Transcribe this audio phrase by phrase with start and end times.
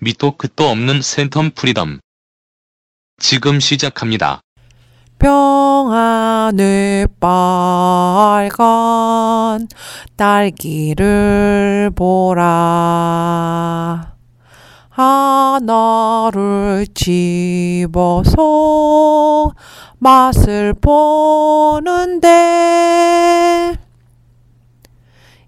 [0.00, 1.98] 밑도 끝도 없는 센텀 프리덤.
[3.20, 4.40] 지금 시작합니다.
[5.18, 8.48] 병안에 빨간
[10.16, 12.44] 딸기를 보라.
[14.88, 18.36] 하나를 집어서
[19.98, 22.28] 맛을 보는데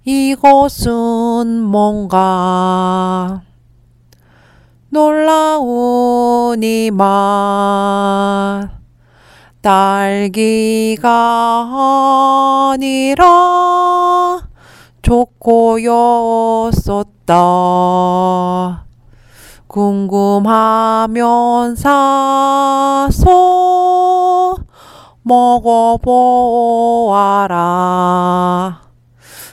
[0.05, 3.43] 이것은 뭔가
[6.65, 8.69] 이 맛.
[9.63, 11.11] 딸기가
[12.73, 14.41] 아니라
[15.03, 16.47] 초코였었다.
[19.69, 23.29] 궁금하면 사서
[25.23, 26.41] 먹어보아라.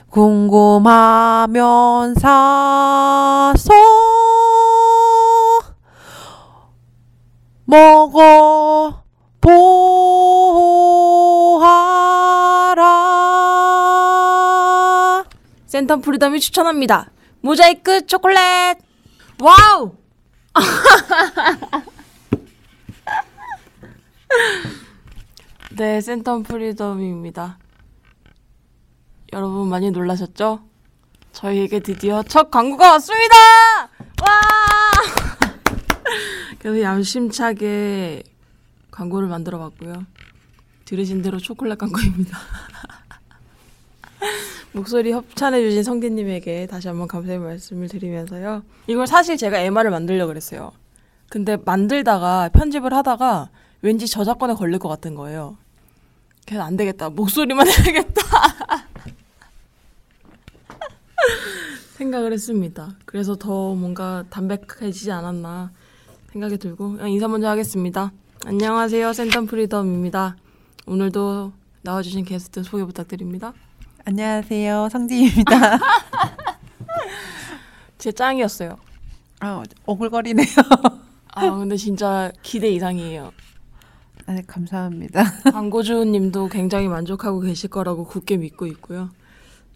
[0.09, 3.96] 궁금하면 사서
[7.67, 9.03] 먹어
[9.41, 9.65] 보아라.
[15.67, 17.11] 센텀 프리덤이 추천합니다.
[17.41, 18.39] 모자이크 초콜릿.
[19.41, 19.91] 와우.
[25.75, 27.57] 네, 센텀 프리덤입니다.
[29.33, 30.61] 여러분 많이 놀라셨죠?
[31.33, 33.35] 저희에게 드디어 첫 광고가 왔습니다.
[34.21, 34.76] 와!
[36.67, 38.23] 그래서 야심차게
[38.91, 40.05] 광고를 만들어 봤고요.
[40.83, 42.37] 들으신 대로 초콜릿 광고입니다.
[44.73, 48.63] 목소리 협찬해주신 성대님에게 다시 한번 감사의 말씀을 드리면서요.
[48.87, 50.73] 이걸 사실 제가 MR을 만들려고 그랬어요.
[51.29, 53.49] 근데 만들다가 편집을 하다가
[53.81, 55.55] 왠지 저작권에 걸릴 것 같은 거예요.
[56.45, 57.09] 그래서 안 되겠다.
[57.09, 58.21] 목소리만 해야겠다.
[61.95, 62.97] 생각을 했습니다.
[63.05, 65.71] 그래서 더 뭔가 담백해지지 않았나
[66.31, 68.11] 생각이 들고 그냥 인사 먼저 하겠습니다.
[68.45, 69.11] 안녕하세요.
[69.11, 70.35] 센텀 프리덤입니다.
[70.85, 73.53] 오늘도 나와주신 게스트 소개 부탁드립니다.
[74.05, 74.89] 안녕하세요.
[74.91, 75.79] 성지입니다.
[77.97, 78.77] 제 짱이었어요.
[79.39, 80.47] 아, 오글거리네요.
[81.33, 83.31] 아 근데 진짜 기대 이상이에요.
[84.25, 85.23] 아, 네, 감사합니다.
[85.51, 89.09] 광고주 님도 굉장히 만족하고 계실 거라고 굳게 믿고 있고요.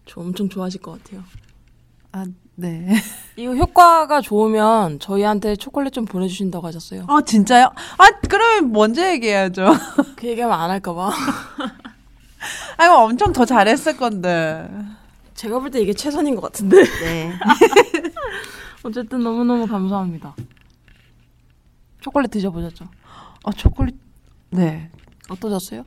[0.04, 1.24] 저 엄청 좋아하실 것 같아요.
[2.12, 2.26] 아,
[2.62, 2.94] 네.
[3.36, 7.04] 이거 효과가 좋으면 저희한테 초콜릿 좀 보내주신다고 하셨어요.
[7.08, 7.66] 아, 진짜요?
[7.98, 9.66] 아, 그러면 먼저 얘기해야죠.
[10.16, 11.10] 그 얘기하면 안 할까봐.
[12.76, 14.68] 아, 이거 엄청 더 잘했을 건데.
[15.34, 16.82] 제가 볼 때 이게 최선인 것 같은데.
[16.84, 17.32] 네.
[18.84, 20.34] 어쨌든 너무너무 감사합니다.
[22.00, 22.84] 초콜릿 드셔보셨죠?
[23.44, 23.96] 아, 초콜릿,
[24.50, 24.90] 네.
[25.28, 25.84] 어떠셨어요?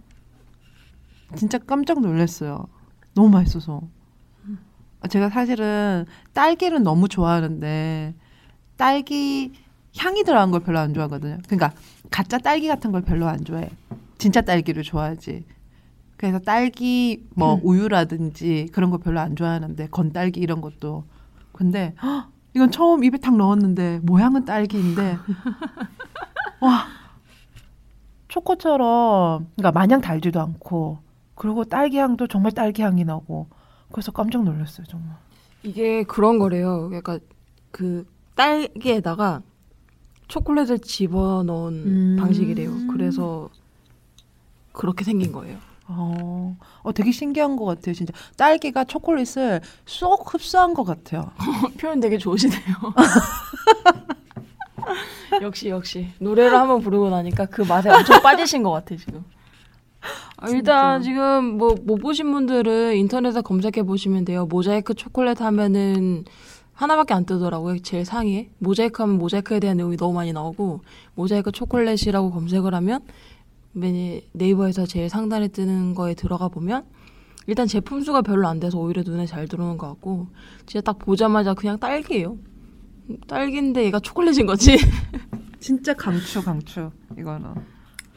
[1.38, 2.68] 진짜 깜짝 놀랐어요.
[3.14, 3.82] 너무 맛있어서.
[5.06, 8.16] 아, 제가 사실은 딸기를 너무 좋아하는데,
[8.76, 9.54] 딸기
[9.98, 11.38] 향이 들어간 걸 별로 안 좋아하거든요.
[11.46, 11.74] 그러니까,
[12.10, 13.70] 가짜 딸기 같은 걸 별로 안 좋아해.
[14.18, 15.46] 진짜 딸기를 좋아하지.
[16.18, 21.04] 그래서 딸기 뭐 우유라든지 그런 거 별로 안 좋아하는데 건딸기 이런 것도
[21.52, 25.18] 근데 헉, 이건 처음 입에 탁 넣었는데 모양은 딸기인데
[26.62, 26.86] 와
[28.30, 31.00] 초코처럼 그러니까 마냥 달지도 않고
[31.36, 33.48] 그리고 딸기 향도 정말 딸기 향이 나고
[33.96, 35.16] 그래서 깜짝 놀랐어요 정말
[35.64, 36.90] 이게 그런 거래요.
[36.90, 37.18] 그러니까
[37.72, 39.42] 그 딸기에다가
[40.28, 42.18] 초콜릿을 집어넣은 음.
[42.20, 42.88] 방식이래요.
[42.92, 43.50] 그래서
[44.74, 45.58] 그렇게 생긴 거예요.
[45.88, 51.32] 어, 어 되게 신기한 것 같아요 진짜 딸기가 초콜릿을 쏙 흡수한 것 같아요
[51.80, 52.60] 표현 되게 좋으시네요.
[55.42, 59.24] 역시 역시 노래를 한번 부르고 나니까 그 맛에 엄청 빠지신 것 같아 지금.
[60.38, 64.46] 아, 일단 지금 뭐 못 보신 분들은 인터넷에 검색해 보시면 돼요.
[64.46, 66.26] 모자이크 초콜릿 하면은
[66.74, 67.80] 하나밖에 안 뜨더라고요.
[67.80, 70.82] 제일 상위에 모자이크 하면 모자이크에 대한 내용이 너무 많이 나오고
[71.16, 73.02] 모자이크 초콜릿이라고 검색을 하면
[73.72, 76.84] 맨 네이버에서 제일 상단에 뜨는 거에 들어가 보면
[77.48, 80.28] 일단 제품 수가 별로 안 돼서 오히려 눈에 잘 들어오는 것 같고
[80.66, 82.38] 진짜 딱 보자마자 그냥 딸기예요.
[83.28, 84.78] 딸기인데 얘가 초콜릿인 거지.
[85.60, 87.50] 진짜 강추 강추 이거는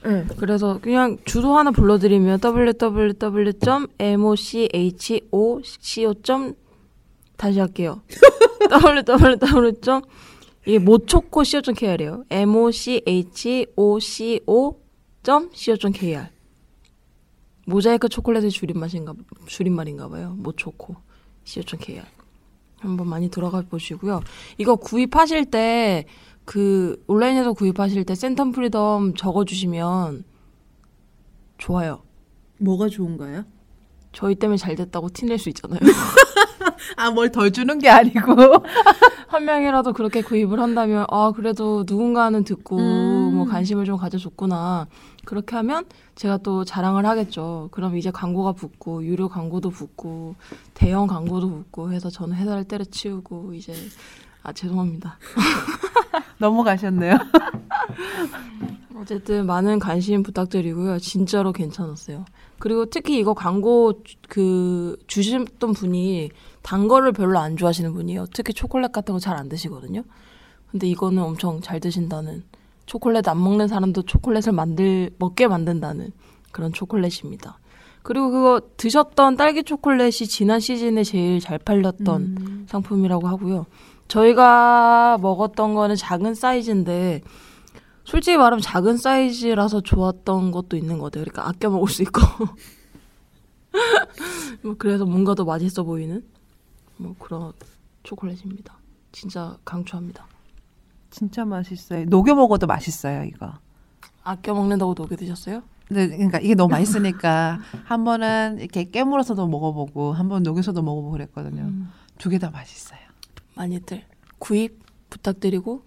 [0.05, 0.27] 네.
[0.37, 3.89] 그래서 그냥 주소 하나 불러드리면 www.mochoco.
[7.37, 8.03] 다시 할게요.
[8.71, 10.03] www.
[10.67, 12.25] 이게 모초코 co.kr이에요.
[12.31, 13.19] mochoco.co.kr.
[17.67, 19.13] 모자이크 초콜릿의 줄임말인가
[19.47, 20.35] 줄임말인가 봐요.
[20.39, 20.97] 모초코
[21.45, 22.03] co.kr.
[22.81, 24.23] 한번 많이 들어가 보시고요.
[24.59, 26.05] 이거 구입하실 때
[26.49, 30.25] 그 온라인에서 구입하실 때 센텀 프리덤 적어주시면
[31.59, 32.01] 좋아요.
[32.59, 33.45] 뭐가 좋은가요?
[34.13, 35.79] 저희 때문에 잘 됐다고 티낼 수 있잖아요.
[36.97, 38.33] 아, 뭘 덜 주는 게 아니고.
[39.29, 43.35] 한 명이라도 그렇게 구입을 한다면 아 그래도 누군가는 듣고 음.
[43.35, 44.87] 뭐 관심을 좀 가져줬구나
[45.27, 45.85] 그렇게 하면
[46.15, 50.37] 제가 또 자랑을 하겠죠 그럼 이제 광고가 붙고 유료 광고도 붙고
[50.73, 53.75] 대형 광고도 붙고 해서 저는 회사를 때려치우고 이제
[54.43, 55.19] 아 죄송합니다
[56.39, 57.19] 넘어가셨네요.
[59.01, 62.25] 어쨌든 많은 관심 부탁드리고요 진짜로 괜찮았어요
[62.59, 66.31] 그리고 특히 이거 광고 주- 그 주셨던 분이
[66.63, 68.27] 단 거를 별로 안 좋아하시는 분이에요.
[68.35, 70.03] 특히 초콜릿 같은 거 잘 안 드시거든요.
[70.71, 72.43] 근데 이거는 엄청 잘 드신다는
[72.87, 76.11] 초콜릿 안 먹는 사람도 초콜릿을 만들 먹게 만든다는
[76.51, 77.61] 그런 초콜릿입니다.
[78.03, 82.67] 그리고 그거 드셨던 딸기 초콜릿이 지난 시즌에 제일 잘 팔렸던 음.
[82.69, 83.67] 상품이라고 하고요.
[84.09, 87.21] 저희가 먹었던 거는 작은 사이즈인데
[88.05, 91.25] 솔직히 말하면 작은 사이즈라서 좋았던 것도 있는 것 같아요.
[91.25, 92.21] 그러니까 아껴 먹을 수 있고.
[94.63, 96.25] 뭐 그래서 뭔가 더 맛있어 보이는
[96.97, 97.53] 뭐 그런
[98.03, 98.75] 초콜릿입니다.
[99.13, 100.27] 진짜 강추합니다.
[101.11, 102.05] 진짜 맛있어요.
[102.07, 103.53] 녹여 먹어도 맛있어요, 이거.
[104.25, 105.63] 아껴 먹는다고 녹여 드셨어요?
[105.87, 111.73] 근데 그러니까 이게 너무 맛있으니까 한 번은 이렇게 깨물어서도 먹어보고 한 번 녹여서도 먹어보고 그랬거든요.
[112.19, 113.01] 두개 다 맛있어요.
[113.59, 114.05] 많이들
[114.39, 114.79] 구입
[115.11, 115.83] 부탁드리고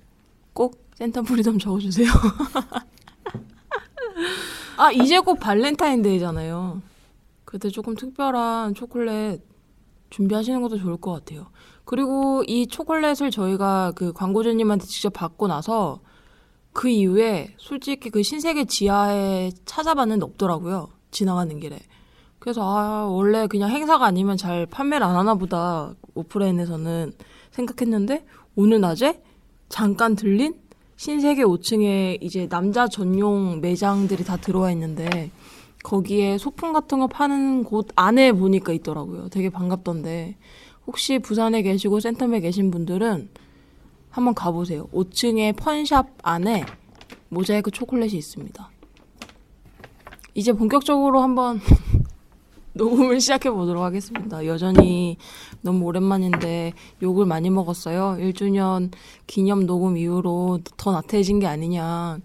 [0.54, 2.12] 꼭 센텀 프리덤 적어주세요.
[4.78, 6.82] 아 이제 곧 발렌타인데이잖아요.
[7.46, 9.42] 그때 조금 특별한 초콜릿
[10.10, 11.48] 준비하시는 것도 좋을 것 같아요.
[11.86, 16.02] 그리고 이 초콜릿을 저희가 그 광고주님한테 직접 받고 나서
[16.74, 20.90] 그 이후에 솔직히 그 신세계 지하에 찾아봤는데 없더라고요.
[21.12, 21.80] 지나가는 길에.
[22.40, 27.14] 그래서 아 원래 그냥 행사가 아니면 잘 판매를 안 하나 보다 오프라인에서는
[27.52, 28.26] 생각했는데
[28.56, 29.22] 오늘 낮에
[29.70, 30.56] 잠깐 들린
[30.98, 35.32] 신세계 5층에 이제 남자 전용 매장들이 다 들어와 있는데
[35.84, 39.30] 거기에 소품 같은 거 파는 곳 안에 보니까 있더라고요.
[39.30, 40.36] 되게 반갑던데
[40.86, 43.30] 혹시 부산에 계시고 센텀에 계신 분들은
[44.10, 44.88] 한번 가보세요.
[44.94, 46.66] 5층에 펀샵 안에
[47.30, 48.70] 모자이크 초콜릿이 있습니다.
[50.34, 51.60] 이제 본격적으로 한번
[52.74, 54.46] 녹음을 시작해 보도록 하겠습니다.
[54.46, 55.18] 여전히
[55.62, 58.18] 너무 오랜만인데 욕을 많이 먹었어요.
[58.20, 58.92] 1주년
[59.28, 62.20] 기념 녹음 이후로 더 나태해진 게 아니냐.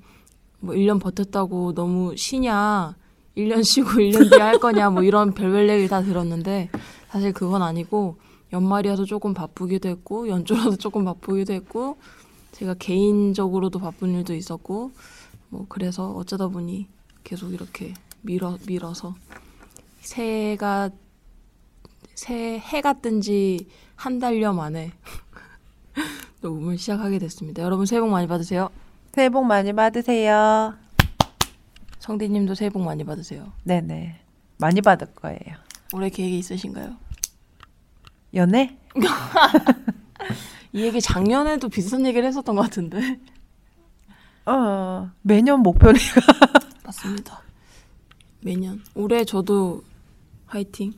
[0.60, 2.96] 뭐 1년 버텼다고 너무 쉬냐.
[3.36, 4.90] 1년 쉬고 1년 뒤에 할 거냐.
[4.90, 6.70] 뭐 이런 별별 얘기를 다 들었는데
[7.08, 8.16] 사실 그건 아니고
[8.52, 11.96] 연말이어서 조금 바쁘기도 했고 연초라서 조금 바쁘기도 했고
[12.52, 14.92] 제가 개인적으로도 바쁜 일도 있었고
[15.48, 16.86] 뭐 그래서 어쩌다 보니
[17.24, 19.14] 계속 이렇게 밀어 밀어서
[20.06, 20.90] 새해가
[22.14, 23.66] 새 해가 뜬 지
[23.96, 24.92] 한 달여 만에
[26.42, 27.62] 녹음을 시작하게 됐습니다.
[27.62, 28.68] 여러분 새해 복 많이 받으세요.
[29.12, 30.74] 새해 복 많이 받으세요.
[31.98, 33.52] 성디님도 새해 복 많이 받으세요.
[33.64, 34.20] 네네.
[34.58, 35.56] 많이 받을 거예요.
[35.94, 36.94] 올해 계획이 있으신가요?
[38.34, 38.76] 연애?
[40.72, 43.18] 이 얘기 작년에도 비슷한 얘기를 했었던 것 같은데
[44.44, 45.98] 어, 매년 목표는
[46.84, 47.40] 맞습니다.
[48.40, 49.82] 매년 올해 저도
[50.46, 50.92] 화이팅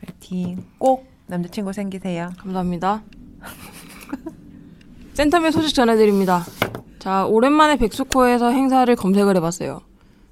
[0.00, 0.64] 파이팅.
[0.78, 2.30] 꼭 남자친구 생기세요.
[2.38, 3.02] 감사합니다.
[5.14, 6.44] 센터맨 소식 전해드립니다.
[6.98, 9.80] 자, 오랜만에 백수코에서 행사를 검색을 해봤어요.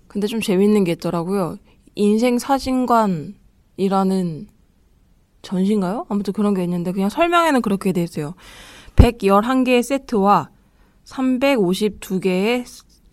[0.08, 1.56] 근데 좀 재밌는 게 있더라고요.
[1.94, 3.36] 인생 사진관이라는
[5.42, 6.06] 전시인가요?
[6.08, 8.34] 아무튼 그런 게 있는데 그냥 설명에는 그렇게 돼 있어요.
[8.96, 10.50] 111개의 세트와
[11.04, 12.64] 352개의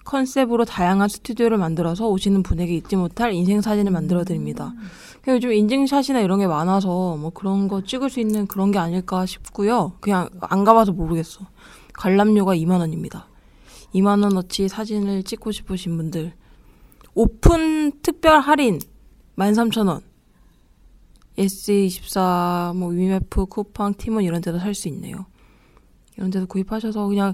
[0.05, 4.73] 컨셉으로 다양한 스튜디오를 만들어서 오시는 분에게 잊지 못할 인생 사진을 만들어 드립니다.
[4.73, 9.25] 그냥 요즘 인증샷이나 이런 게 많아서 뭐 그런 거 찍을 수 있는 그런 게 아닐까
[9.25, 9.93] 싶고요.
[10.01, 11.47] 그냥 안 가봐서 모르겠어.
[11.93, 13.29] 관람료가 2만 원입니다.
[13.95, 16.33] 2만 원어치 사진을 찍고 싶으신 분들
[17.13, 18.79] 오픈 특별 할인
[19.37, 20.01] 13,000원.
[21.37, 25.25] 예스24, 뭐 위메프, 쿠팡, 티몬 이런 데도 살 수 있네요.
[26.17, 27.33] 이런 데서 구입하셔서 그냥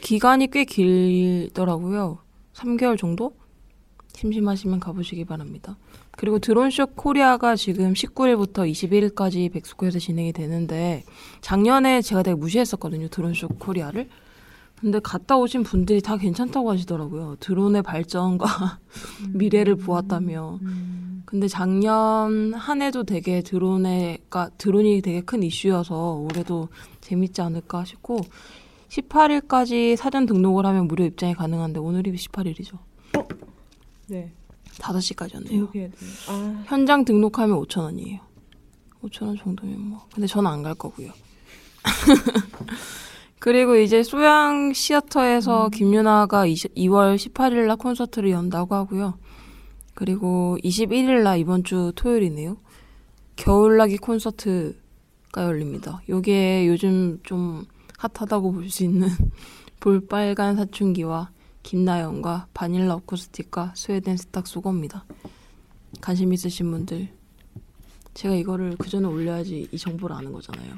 [0.00, 2.18] 기간이 꽤 길더라고요.
[2.52, 3.36] 3개월 정도?
[4.14, 5.78] 심심하시면 가보시기 바랍니다.
[6.18, 11.04] 그리고 드론쇼 코리아가 지금 19일부터 21일까지 벡스코에서 진행이 되는데
[11.42, 13.06] 작년에 제가 되게 무시했었거든요.
[13.06, 14.08] 드론쇼 코리아를.
[14.80, 17.36] 근데 갔다 오신 분들이 다 괜찮다고 하시더라고요.
[17.38, 18.80] 드론의 발전과
[19.32, 20.58] 미래를 보았다며.
[21.24, 26.66] 근데 작년 한 해도 되게 드론에가 드론이 되게 큰 이슈여서 올해도
[27.00, 28.22] 재밌지 않을까 싶고
[28.88, 32.76] 18일까지 사전 등록을 하면 무료 입장이 가능한데 오늘이 18일이죠.
[34.08, 34.32] 네.
[34.80, 35.74] 5시까지였네요.
[35.74, 36.10] 해야 돼요.
[36.28, 36.64] 아.
[36.66, 38.20] 현장 등록하면 5천 원이에요.
[39.02, 40.06] 5천 원 정도면 뭐.
[40.14, 41.10] 근데 저는 안 갈 거고요.
[43.38, 49.18] 그리고 이제 소양 시어터에서 김유나가 20, 2월 18일 날 콘서트를 연다고 하고요.
[49.94, 52.56] 그리고 21일 날 이번 주 토요일이네요.
[53.36, 56.00] 겨울나기 콘서트가 열립니다.
[56.08, 57.64] 요게 요즘 좀
[57.98, 59.08] 핫하다고 볼 수 있는
[59.80, 61.30] 볼빨간 사춘기와
[61.68, 65.04] 김나연과 바닐라 어쿠스틱과 스웨덴 스탁 수거입니다.
[66.00, 67.10] 관심 있으신 분들
[68.14, 70.76] 제가 이거를 그 전에 올려야지 이 정보를 아는 거잖아요.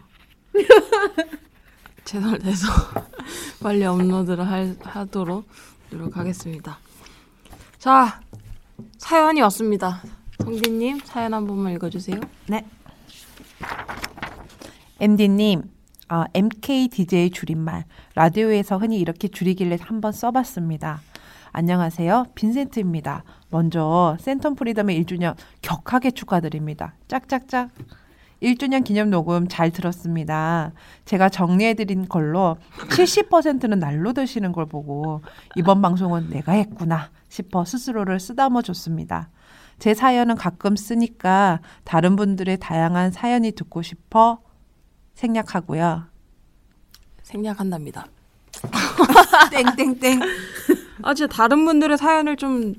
[2.04, 2.66] 채널 내서
[3.62, 5.46] 빨리 업로드를 할, 하도록
[5.90, 6.80] 노력하겠습니다.
[7.78, 8.20] 자
[8.98, 10.02] 사연이 왔습니다.
[10.42, 12.18] 성빈님 사연 한 번만 읽어주세요.
[12.48, 12.66] 네.
[14.98, 15.70] MD님,
[16.10, 17.84] 어, MKDJ 줄임말.
[18.16, 21.00] 라디오에서 흔히 이렇게 줄이길래 한번 써봤습니다.
[21.52, 22.26] 안녕하세요.
[22.34, 23.22] 빈센트입니다.
[23.48, 26.94] 먼저 센텀 프리덤의 1주년 격하게 축하드립니다.
[27.06, 27.70] 짝짝짝.
[28.42, 30.72] 1주년 기념 녹음 잘 들었습니다.
[31.04, 32.56] 제가 정리해드린 걸로
[32.88, 35.22] 70%는 날로 드시는 걸 보고
[35.54, 39.28] 이번 방송은 내가 했구나 싶어 스스로를 쓰다듬어 줬습니다.
[39.78, 44.40] 제 사연은 가끔 쓰니까 다른 분들의 다양한 사연이 듣고 싶어
[45.14, 46.04] 생략하고요.
[47.22, 48.06] 생략한답니다.
[49.76, 50.20] 땡땡땡.
[51.02, 52.74] 아, 진짜 다른 분들의 사연을 좀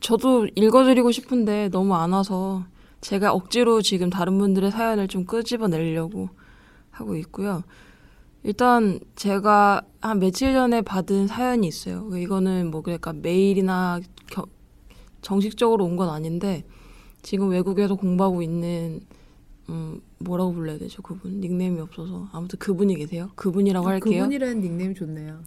[0.00, 2.64] 저도 읽어드리고 싶은데 너무 안 와서
[3.00, 6.28] 제가 억지로 지금 다른 분들의 사연을 좀 끄집어내려고
[6.90, 7.62] 하고 있고요.
[8.42, 12.08] 일단 제가 한 며칠 전에 받은 사연이 있어요.
[12.16, 14.44] 이거는 뭐 그러니까 메일이나 겨,
[15.22, 16.64] 정식적으로 온 건 아닌데
[17.22, 19.00] 지금 외국에서 공부하고 있는
[19.68, 23.30] 음 뭐라고 불러야 되죠 그분 닉네임이 없어서 아무튼 그분이 계세요.
[23.36, 24.20] 그분이라고 할게요.
[24.22, 25.40] 그분이라는 닉네임 좋네요.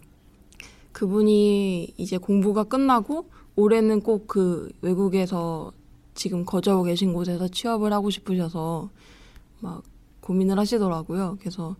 [0.92, 5.72] 그분이 이제 공부가 끝나고 올해는 꼭 그 외국에서
[6.14, 8.90] 지금 거주하고 계신 곳에서 취업을 하고 싶으셔서
[9.60, 9.82] 막
[10.20, 11.38] 고민을 하시더라고요.
[11.40, 11.76] 그래서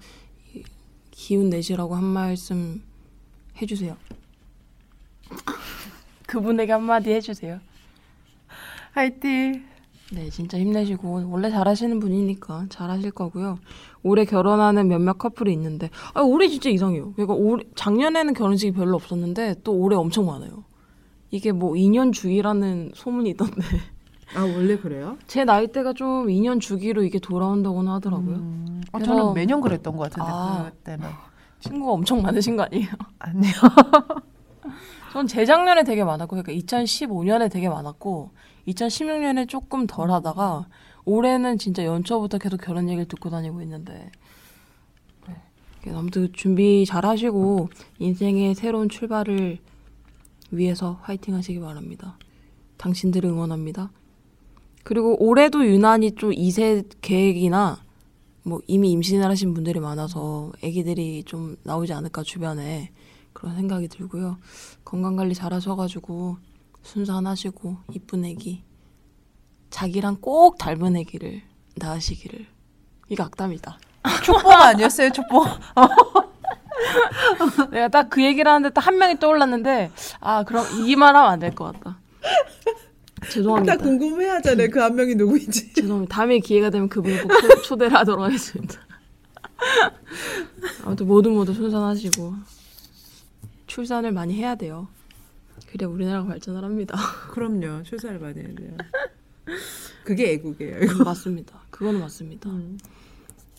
[1.10, 2.82] 기운 내시라고 한 말씀
[3.60, 3.96] 해주세요.
[6.26, 7.60] 그분에게 한마디 해주세요.
[8.92, 9.64] 화이팅.
[10.14, 13.58] 네, 진짜 힘내시고 원래 잘하시는 분이니까 잘하실 거고요.
[14.02, 17.12] 올해 결혼하는 몇몇 커플이 있는데 아, 올해 진짜 이상해요.
[17.14, 20.64] 그러니까 올해, 작년에는 결혼식이 별로 없었는데 또 올해 엄청 많아요.
[21.30, 23.62] 이게 뭐 2년 주기라는 소문이 있던데.
[24.34, 25.16] 아 원래 그래요?
[25.26, 28.36] 제 나이대가 좀 2년 주기로 이게 돌아온다고는 하더라고요.
[28.36, 30.70] 음, 아, 그래서- 저는 매년 그랬던 것 같은데 아.
[30.70, 31.08] 그때는
[31.60, 32.88] 친구가 엄청 많으신 거 아니에요?
[33.18, 33.52] 아니요.
[35.12, 38.30] 전 재작년에 되게 많았고, 그러니까 2015년에 되게 많았고,
[38.68, 40.68] 2016년에 조금 덜 하다가,
[41.04, 44.10] 올해는 진짜 연초부터 계속 결혼 얘기를 듣고 다니고 있는데,
[45.26, 45.34] 네.
[45.80, 49.58] 그래서 아무튼 준비 잘 하시고, 인생의 새로운 출발을
[50.50, 52.18] 위해서 화이팅 하시기 바랍니다.
[52.76, 53.90] 당신들을 응원합니다.
[54.84, 57.82] 그리고 올해도 유난히 좀 2세 계획이나,
[58.44, 62.90] 뭐 이미 임신을 하신 분들이 많아서 아기들이 좀 나오지 않을까 주변에
[63.32, 64.38] 그런 생각이 들고요.
[64.84, 66.38] 건강 관리 잘 하셔가지고
[66.82, 68.62] 순산하시고 이쁜 애기
[69.70, 71.42] 자기랑 꼭 닮은 애기를
[71.76, 72.46] 낳으시기를
[73.08, 73.78] 이거 악담이다.
[74.24, 75.46] 축복 아니었어요 축복?
[77.70, 81.54] 내가 딱 그 얘기를 하는데 딱 한 명이 떠올랐는데 아 그럼 이말 하면 안 될
[81.54, 81.98] 것 같다.
[83.30, 83.76] 죄송합니다.
[83.76, 85.72] 궁금해하잖아요 그 한 명이 누구인지.
[85.74, 86.14] 죄송합니다.
[86.14, 88.74] 다음에 기회가 되면 그분을 꼭 초- 초대를 하도록 하겠습니다.
[90.84, 92.34] 아무튼 모두 모두 순산하시고
[93.68, 94.88] 출산을 많이 해야 돼요.
[95.72, 96.94] 그래 우리나라가 발전을 합니다.
[97.32, 98.76] 그럼요 출산을 많이 해야 돼요.
[100.04, 100.76] 그게 애국이에요.
[100.76, 101.60] 음, 맞습니다.
[101.70, 102.50] 그거는 맞습니다.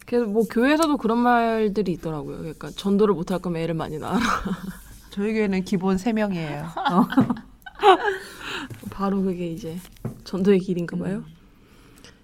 [0.06, 2.38] 그래서 뭐 교회에서도 그런 말들이 있더라고요.
[2.38, 4.20] 그러니까 전도를 못할 거면 애를 많이 낳아라.
[5.10, 6.66] 저희 교회는 기본 3명이에요.
[6.78, 7.08] 어.
[8.92, 9.80] 바로 그게 이제
[10.24, 11.24] 전도의 길인가 봐요.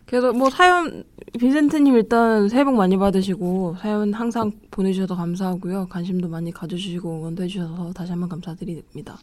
[0.10, 1.04] 그래서 뭐 사연
[1.40, 5.86] 빈센트님 일단 새해 복 많이 받으시고 사연 항상 보내주셔서 감사하고요.
[5.88, 9.20] 관심도 많이 가져주시고 응원도 해주셔서 다시 한번 감사드립니다.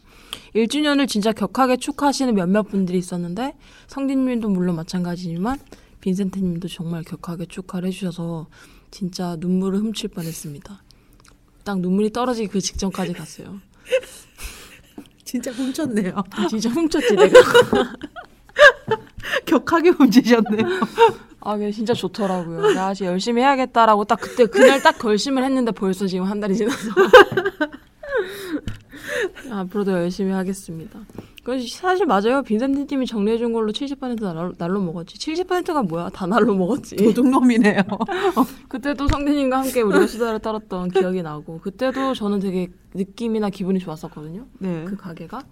[0.54, 3.56] 1주년을 진짜 격하게 축하하시는 몇몇 분들이 있었는데
[3.88, 5.58] 성진님도 물론 마찬가지지만
[6.02, 8.46] 빈센트님도 정말 격하게 축하를 해주셔서
[8.92, 10.84] 진짜 눈물을 훔칠 뻔했습니다.
[11.64, 13.60] 딱 눈물이 떨어지기 그 직전까지 갔어요.
[15.24, 16.14] 진짜 훔쳤네요.
[16.48, 17.40] 진짜 훔쳤지 내가.
[19.46, 20.66] 격하게 훔치셨네요.
[21.40, 22.74] 아, 그게 진짜 좋더라고요.
[22.74, 26.90] 나 아직 열심히 해야겠다라고 딱 그때 그날 딱 결심을 했는데 벌써 지금 한 달이 지나서.
[29.50, 30.98] 앞으로도 열심히 하겠습니다.
[31.44, 32.42] 그 사실 맞아요.
[32.42, 35.16] 빈센트님이 정리해준 걸로 70% 날로, 날로 먹었지.
[35.16, 36.08] 70%가 뭐야?
[36.08, 36.96] 다 날로 먹었지.
[36.96, 37.82] 도둑놈이네요.
[38.68, 44.46] 그때도 성대님과 함께 우리가 수다를 떨었던 기억이 나고 그때도 저는 되게 느낌이나 기분이 좋았었거든요.
[44.58, 44.84] 네.
[44.88, 45.42] 그 가게가 아,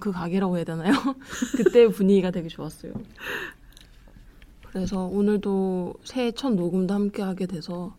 [0.00, 0.92] 그 가게라고 해야 되나요?
[1.56, 2.92] 그때 분위기가 되게 좋았어요.
[4.70, 7.94] 그래서 오늘도 새해 첫 녹음도 함께 하게 돼서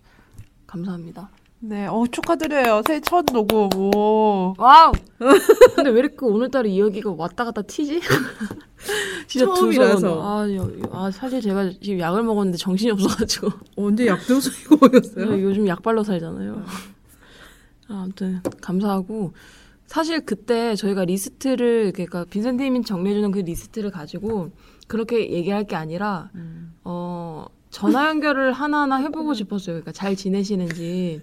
[0.67, 1.29] 감사합니다.
[1.59, 2.81] 네, 어 축하드려요.
[2.85, 3.69] 새해 첫 녹음.
[3.75, 4.53] 오.
[4.57, 4.91] 와우.
[5.75, 8.01] 근데 왜 이렇게 오늘따라 이야기가 왔다 갔다 튀지?
[9.27, 9.95] 진짜 처음이라서.
[9.95, 10.21] 두서운.
[10.21, 15.41] 아, 여- 아 사실 제가 지금 약을 먹었는데 정신이 없어가지고 언제 약 드시고 오셨어요?
[15.41, 16.63] 요즘 약 발로 살잖아요.
[17.87, 19.33] 아, 아무튼 감사하고
[19.87, 24.51] 사실 그때 저희가 리스트를 그러니까 빈센트님이 정리해주는 그 리스트를 가지고
[24.87, 26.29] 그렇게 얘기할 게 아니라
[26.83, 29.75] 어 전화 연결을 하나하나 해보고 싶었어요.
[29.75, 31.21] 그러니까 잘 지내시는지.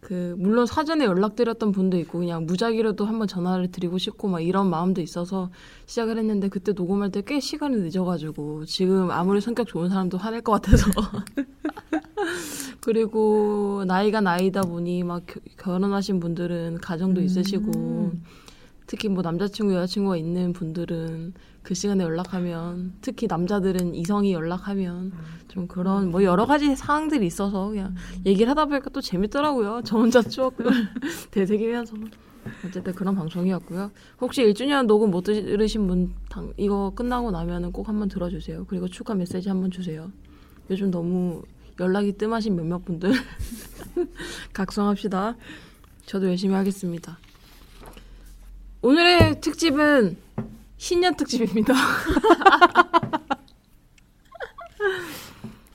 [0.00, 5.00] 그 물론 사전에 연락드렸던 분도 있고 그냥 무작위로도 한번 전화를 드리고 싶고 막 이런 마음도
[5.00, 5.50] 있어서
[5.86, 10.52] 시작을 했는데 그때 녹음할 때 꽤 시간이 늦어가지고 지금 아무리 성격 좋은 사람도 화낼 것
[10.52, 10.84] 같아서
[12.80, 18.12] 그리고 나이가 나이다 보니 막 겨- 결혼하신 분들은 가정도 있으시고
[18.86, 25.12] 특히 뭐 남자친구 여자친구가 있는 분들은 그 시간에 연락하면 특히 남자들은 이성이 연락하면
[25.48, 27.94] 좀 그런 뭐 여러 가지 사항들이 있어서 그냥
[28.24, 29.82] 얘기를 하다 보니까 또 재밌더라고요.
[29.84, 30.56] 저 혼자 추억을
[31.30, 31.94] 되새기면서
[32.66, 33.90] 어쨌든 그런 방송이었고요.
[34.22, 38.64] 혹시 1주년 녹음 못 들으신 분 당- 이거 끝나고 나면은 꼭 한번 들어주세요.
[38.68, 40.10] 그리고 축하 메시지 한번 주세요.
[40.70, 41.42] 요즘 너무
[41.80, 43.12] 연락이 뜸하신 몇몇 분들
[44.52, 45.36] 각성합시다.
[46.06, 47.18] 저도 열심히 하겠습니다.
[48.82, 50.16] 오늘의 특집은
[50.76, 51.74] 신년 특집입니다.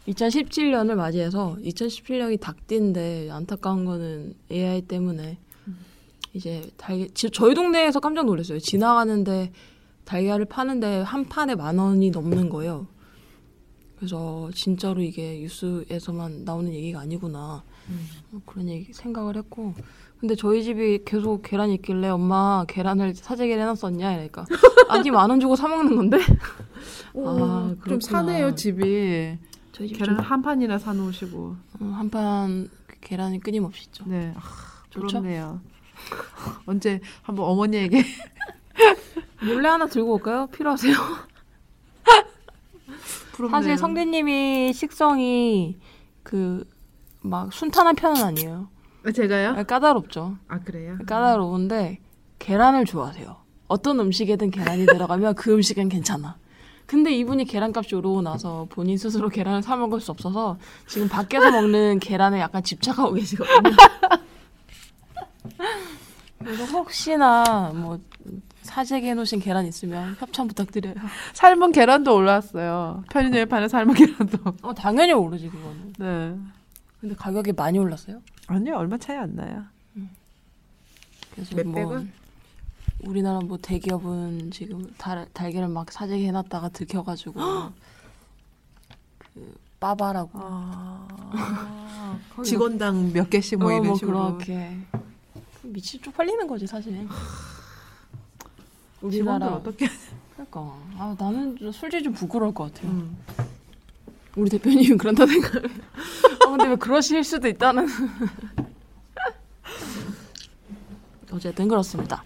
[0.07, 5.38] 2017년을 맞이해서 2017년이 닭띠인데 안타까운 거는 AI 때문에
[6.33, 8.60] 이제 달걀 지- 저희 동네에서 깜짝 놀랐어요.
[8.60, 9.51] 지나가는데
[10.03, 12.88] 달걀을 파는데 한 판에 만 원이 넘는 거예요.
[14.03, 17.63] 그래서 진짜로 이게 뉴스에서만 나오는 얘기가 아니구나
[18.31, 19.74] 뭐 그런 얘기 생각을 했고
[20.19, 24.45] 근데 저희 집이 계속 계란이 있길래 엄마 계란을 사재기를 해놨었냐 이러니까
[24.89, 26.17] 아니 만원 주고 사 먹는 건데
[27.15, 28.01] 아, 좀.
[28.01, 29.38] 사네요 집이.
[29.72, 31.55] 저희 집 계란 한 판이나 사놓으시고.
[31.79, 32.69] 한판
[33.00, 34.03] 계란이 끊임없이 있죠.
[34.05, 34.41] 네, 아?
[34.91, 35.62] 부럽네요.
[36.65, 38.03] 언제 한번 어머니에게
[39.45, 40.48] 몰래 하나 들고 올까요?
[40.48, 40.93] 필요하세요?
[43.34, 43.62] 부럽네요.
[43.62, 45.78] 사실 성대님이 식성이
[46.24, 46.66] 그
[47.25, 48.68] 막 순탄한 편은 아니에요.
[49.16, 49.56] 제가요?
[49.66, 50.36] 까다롭죠.
[50.50, 50.98] 아 그래요?
[51.08, 52.02] 까다로운데
[52.38, 53.38] 계란을 좋아하세요.
[53.68, 56.36] 어떤 음식에든 계란이 들어가면 그 음식은 괜찮아.
[56.86, 62.00] 근데 이분이 계란값이 오르고 나서 본인 스스로 계란을 사 먹을 수 없어서 지금 밖에서 먹는
[62.00, 63.72] 계란에 약간 집착하고 계시거든요.
[66.39, 68.00] 그래서 혹시나 뭐
[68.73, 70.95] 사재기 해 놓으신 계란 있으면 협찬 부탁드려요.
[71.33, 73.03] 삶은 계란도 올랐어요.
[73.12, 74.38] 편의점에 파는 삶은 계란도.
[74.63, 75.93] 어, 당연히 오르지 그거는.
[75.99, 76.36] 네.
[76.99, 78.19] 근데 가격이 많이 올랐어요.
[78.47, 79.63] 아니요 얼마 차이 안 나요.
[81.36, 82.12] 그래서 몇 뭐 백원?
[83.05, 87.33] 우리나라 뭐 대기업은 지금 달, 달걀을 막 사재기 해놨다가 들켜가지고
[89.19, 94.38] 그 빠바라고 아, 직원당 몇 개씩 뭐 어, 이런 뭐 식으로.
[94.38, 94.77] 그렇게
[95.62, 97.07] 미치 쪽팔리는 거지 사실.
[99.04, 99.88] 우리나라 어떻게?
[100.34, 102.92] 그러니까 아, 나는 좀 솔직히 좀 부끄러울 것 같아요.
[102.92, 103.18] 음.
[104.36, 105.66] 우리 대표님은 그런다 생각해.
[106.46, 107.86] 아, 근데 왜 그러실 수도 있다는.
[111.32, 112.24] 어쨌든 그렇습니다.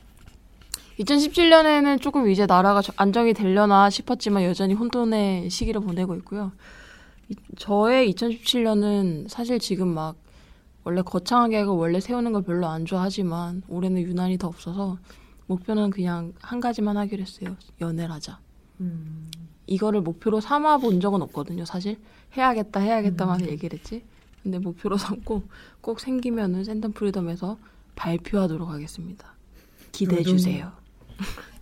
[1.00, 6.52] 2017년에는 조금 이제 나라가 저- 안정이 되려나 싶었지만 여전히 혼돈의 시기를 보내고 있고요.
[7.30, 10.16] 이- 저의 2017년은 사실 지금 막
[10.84, 11.02] 원래
[11.50, 14.98] 계획을 원래 세우는 걸 별로 안 좋아하지만 올해는 유난히 더 없어서
[15.48, 17.56] 목표는 그냥 한 가지만 하기로 했어요.
[17.82, 18.40] 연애를 하자.
[18.82, 19.30] 음.
[19.66, 21.98] 이거를 목표로 삼아 본 적은 없거든요, 사실.
[22.36, 24.04] 해야겠다, 해야겠다만 얘기를 했지.
[24.44, 25.44] 근데 목표로 삼고
[25.82, 27.58] 꼭 생기면은 샌덤 프리덤에서
[27.96, 29.34] 발표하도록 하겠습니다.
[29.92, 30.72] 기대해 주세요.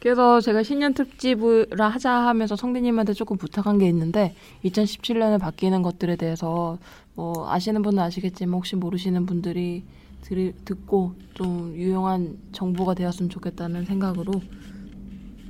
[0.00, 6.76] 그래서 제가 신년 특집을 하자 하면서 성대님한테 조금 부탁한 게 있는데 2017년에 바뀌는 것들에 대해서
[7.14, 9.84] 뭐 아시는 분은 아시겠지만 혹시 모르시는 분들이
[10.22, 14.40] 들, 듣고 좀 유용한 정보가 되었으면 좋겠다는 생각으로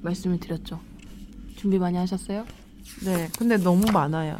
[0.02, 0.80] 말씀을 드렸죠.
[1.56, 2.44] 준비 많이 하셨어요?
[3.04, 3.28] 네.
[3.38, 4.36] 근데 너무 많아요.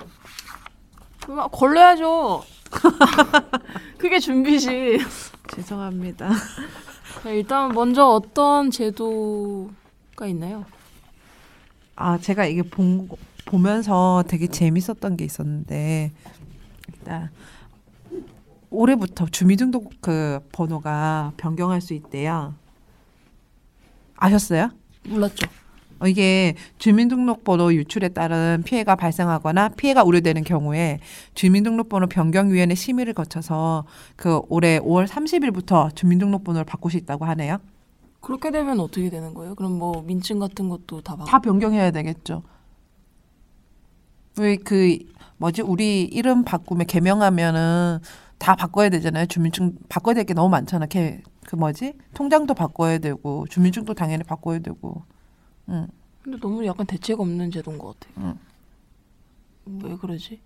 [1.24, 2.42] 그럼 걸러야죠.
[3.98, 4.98] 그게 준비지.
[5.54, 6.30] 죄송합니다.
[7.22, 10.64] 자, 일단 먼저 어떤 제도가 있나요?
[11.94, 16.10] 아, 제가 이게 본, 거- 보면서 되게 재밌었던 게 있었는데,
[16.88, 17.30] 일단,
[18.72, 22.54] 올해부터 주민등록 그 번호가 변경할 수 있대요.
[24.16, 24.70] 아셨어요?
[25.08, 25.46] 몰랐죠.
[25.98, 30.98] 어, 이게 주민등록번호 유출에 따른 피해가 발생하거나 피해가 우려되는 경우에
[31.34, 33.84] 주민등록번호 변경위원회 심의를 거쳐서
[34.16, 37.58] 그 올해 5월 30일부터 주민등록번호를 바꿀 수 있다고 하네요.
[38.20, 39.54] 그렇게 되면 어떻게 되는 거예요?
[39.54, 41.24] 그럼 뭐 민증 같은 것도 다 바...
[41.24, 42.42] 다 변경해야 되겠죠.
[44.38, 44.98] 왜 그
[45.42, 47.98] 뭐지 우리 이름 바꾸면 개명하면은
[48.42, 49.26] 다 바꿔야 되잖아요.
[49.26, 50.86] 주민증 바꿔야 될 게 너무 많잖아.
[50.86, 51.94] 걔 그 뭐지?
[52.14, 55.02] 통장도 바꿔야 되고 주민증도 당연히 바꿔야 되고.
[55.68, 55.86] 응.
[56.22, 58.12] 근데 너무 약간 대책 없는 제도인 것 같아.
[58.18, 58.38] 응.
[59.84, 60.40] 왜 그러지?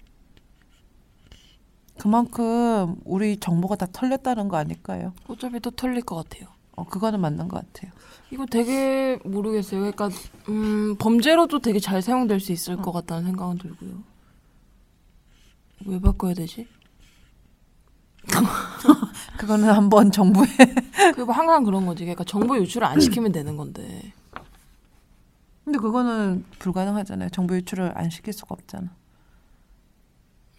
[1.98, 5.12] 그만큼 우리 정보가 다 털렸다는 거 아닐까요?
[5.28, 6.48] 어차피 또 털릴 것 같아요.
[6.76, 7.92] 어, 그거는 맞는 것 같아요.
[8.30, 9.80] 이거 되게 모르겠어요.
[9.80, 10.10] 그러니까
[10.48, 14.02] 음, 범죄로도 되게 잘 사용될 수 있을 것 같다는 생각은 들고요.
[15.86, 16.66] 왜 바꿔야 되지?
[19.38, 20.46] 그거는 한번 정부에
[21.14, 22.04] 그리고 항상 그런 거지.
[22.04, 24.12] 그러니까 정보 유출을 안 시키면 되는 건데.
[25.64, 27.30] 근데 그거는 불가능하잖아요.
[27.30, 28.88] 정보 유출을 안 시킬 수가 없잖아.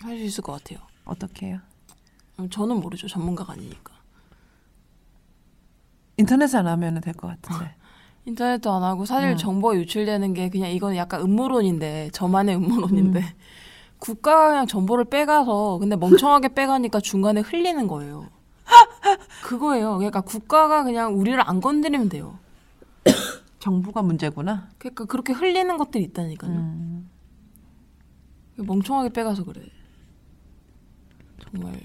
[0.02, 0.80] 할 수 있을 것 같아요.
[1.06, 1.60] 어떻게 해요?
[2.40, 3.08] 음, 저는 모르죠.
[3.08, 3.94] 전문가가 아니니까.
[6.18, 7.74] 인터넷 안 하면 될 것 같은데.
[8.26, 9.38] 인터넷도 안 하고 사실 음.
[9.38, 13.24] 정보가 유출되는 게 그냥 이건 약간 음모론인데 저만의 음모론인데
[14.00, 18.28] 국가가 그냥 정보를 빼가서 근데 멍청하게 빼가니까 중간에 흘리는 거예요.
[19.44, 19.98] 그거예요.
[19.98, 22.38] 그러니까 국가가 그냥 우리를 안 건드리면 돼요.
[23.60, 24.70] 정부가 문제구나.
[24.78, 26.52] 그러니까 그렇게 흘리는 것들이 있다니까요.
[26.52, 27.10] 음.
[28.58, 29.62] 멍청하게 빼가서 그래.
[31.44, 31.80] 정말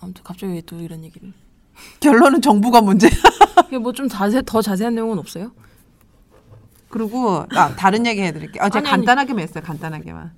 [0.00, 1.32] 아무튼 갑자기 왜 또 이런 얘기를?
[2.00, 3.08] 결론은 정부가 문제.
[3.80, 5.50] 뭐 좀 자세 더 자세한 내용은 없어요?
[6.88, 8.62] 그리고 아, 다른 얘기 해드릴게요.
[8.62, 8.96] 아, 제가 아니, 아니.
[9.06, 9.62] 간단하게만 했어요.
[9.64, 10.32] 간단하게만.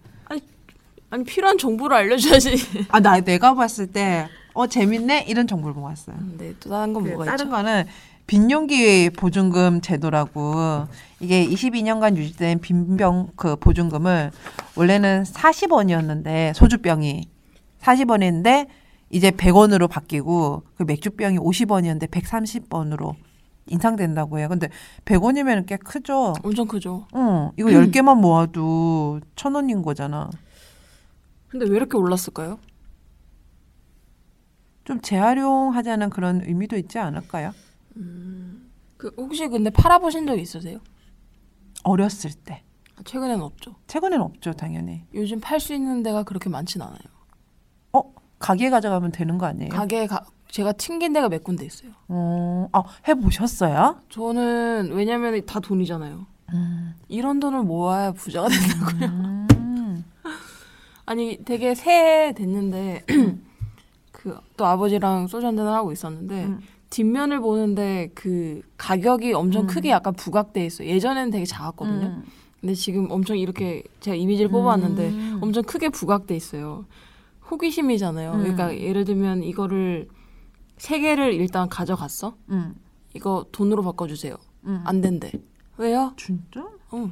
[1.11, 2.87] 아니 필요한 정보를 알려줘야지.
[2.89, 6.17] 아, 나 내가 봤을 때 어 재밌네 이런 정보를 모았어요.
[6.37, 7.51] 네, 또 다른 건 뭐가 그 다른 있죠?
[7.51, 7.85] 거는
[8.27, 10.87] 빈용기 보증금 제도라고
[11.21, 14.31] 이게 22년간 유지된 빈병 그 보증금을
[14.77, 17.29] 원래는 40원이었는데 소주병이
[17.81, 18.67] 40원인데
[19.11, 23.15] 이제 100원으로 바뀌고 그 맥주병이 50원이었는데 130원으로
[23.67, 24.49] 인상된다고 해요.
[24.49, 24.69] 근데
[25.05, 26.35] 100원이면 꽤 크죠.
[26.43, 27.07] 엄청 크죠.
[27.13, 30.29] 어, 이거 10개만 모아도 1000원인 거잖아.
[31.51, 32.59] 근데 왜 이렇게 올랐을까요?
[34.85, 37.53] 좀 재활용하자는 그런 의미도 있지 않을까요?
[38.97, 40.79] 그 혹시 근데 팔아보신 적 있으세요?
[41.83, 42.63] 어렸을 때.
[42.97, 43.75] 아, 최근에는 없죠.
[43.87, 45.05] 최근에는 없죠, 당연히.
[45.15, 46.99] 요즘 팔 수 있는 데가 그렇게 많진 않아요.
[47.93, 48.03] 어,
[48.39, 49.71] 가게 가져가면 되는 거 아니에요?
[49.71, 51.93] 가게 가, 제가 튕긴 데가 몇 군데 있어요.
[52.09, 54.01] 어, 아, 해보셨어요?
[54.11, 56.27] 저는 왜냐면 다 돈이잖아요.
[56.53, 56.95] 음.
[57.09, 58.49] 이런 돈을 모아야 부자가
[58.99, 59.09] 된다고요.
[59.09, 59.47] 음.
[61.11, 63.05] 아니 되게 새해 됐는데
[64.13, 66.61] 그 또 아버지랑 소주 한잔을 하고 있었는데 음.
[66.91, 69.67] 뒷면을 보는데 그 가격이 엄청 음.
[69.67, 70.89] 크게 약간 부각돼 있어 요.
[70.89, 72.07] 예전에는 되게 작았거든요.
[72.09, 72.25] 음.
[72.61, 75.39] 근데 지금 엄청 이렇게 제가 이미지를 뽑아왔는데 음.
[75.41, 76.85] 엄청 크게 부각돼 있어요.
[77.51, 78.33] 호기심이잖아요.
[78.33, 78.39] 음.
[78.39, 80.09] 그러니까 예를 들면 이거를
[80.77, 82.37] 세 개를 일단 가져갔어.
[82.51, 82.75] 음.
[83.15, 84.37] 이거 돈으로 바꿔주세요.
[84.67, 84.83] 음.
[84.85, 85.33] 안 된대.
[85.79, 86.13] 왜요?
[86.19, 86.69] 진짜?
[86.91, 87.11] 어.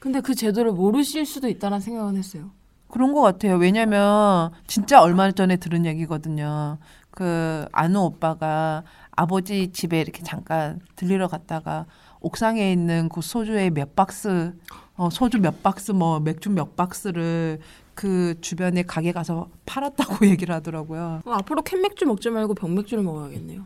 [0.00, 2.50] 근데 그 제도를 모르실 수도 있다는 생각은 했어요.
[2.92, 3.56] 그런 것 같아요.
[3.56, 6.76] 왜냐면 진짜 얼마 전에 들은 얘기거든요.
[7.10, 8.82] 그 아는 오빠가
[9.16, 11.86] 아버지 집에 이렇게 잠깐 들리러 갔다가
[12.20, 14.54] 옥상에 있는 그 소주에 몇 박스,
[14.96, 17.60] 어, 소주 몇 박스, 뭐 맥주 몇 박스를
[17.94, 21.20] 그 주변에 가게 가서 팔았다고 얘기를 하더라고요.
[21.24, 23.64] 그럼 앞으로 캔맥주 먹지 말고 병맥주를 먹어야겠네요.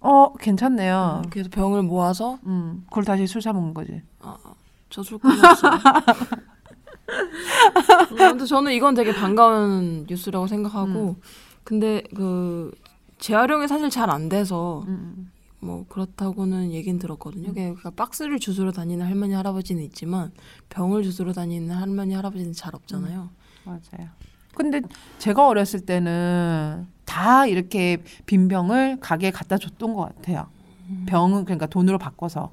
[0.00, 1.22] 어, 괜찮네요.
[1.30, 4.02] 그래서 병을 모아서 음, 그걸 다시 술 사 먹는 거지.
[4.88, 5.72] 저술 끊었어요.
[5.72, 6.51] 음,
[8.16, 11.16] 근데 저는 이건 되게 반가운 뉴스라고 생각하고
[11.64, 12.72] 근데 그
[13.18, 15.30] 재활용이 사실 잘 안 돼서 음.
[15.60, 17.52] 뭐 그렇다고는 얘긴 들었거든요.
[17.54, 20.32] 그러니까 박스를 주스러 다니는 할머니 할아버지는 있지만
[20.70, 23.28] 병을 주스러 다니는 할머니 할아버지는 잘 없잖아요.
[23.64, 24.08] 맞아요.
[24.56, 24.82] 근데
[25.18, 30.48] 제가 어렸을 때는 다 이렇게 빈 병을 가게에 갖다 줬던 것 같아요.
[31.06, 32.52] 병은 그러니까 돈으로 바꿔서.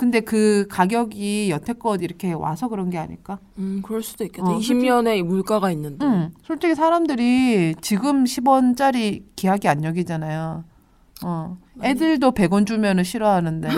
[0.00, 3.38] 근데 그 가격이 여태껏 이렇게 와서 그런 게 아닐까?
[3.58, 4.48] 음, 그럴 수도 있겠다.
[4.48, 6.06] 어, 20년의 물가가 있는데.
[6.06, 6.30] 응.
[6.42, 10.64] 솔직히 사람들이 지금 10원짜리 기하게 안 여기잖아요.
[11.22, 11.58] 어.
[11.82, 13.68] 애들도 100원 주면은 싫어하는데.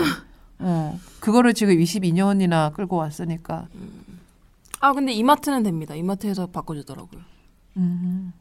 [0.59, 0.97] 어.
[1.19, 3.67] 그거를 지금 22년이나 끌고 왔으니까.
[4.79, 5.93] 아, 근데 이마트는 됩니다.
[5.93, 7.19] 이마트에서 바꿔 주더라고요.
[7.75, 8.31] 음.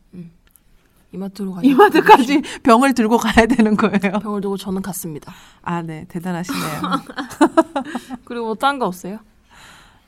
[1.13, 4.19] 이마트로 가서 이마트까지 병을 들고 가야 되는 거예요.
[4.21, 5.33] 병을 두고 저는 갔습니다.
[5.63, 6.07] 아, 네.
[6.09, 6.63] 대단하시네요.
[8.25, 9.19] 그리고 뭐 딴 거 없어요?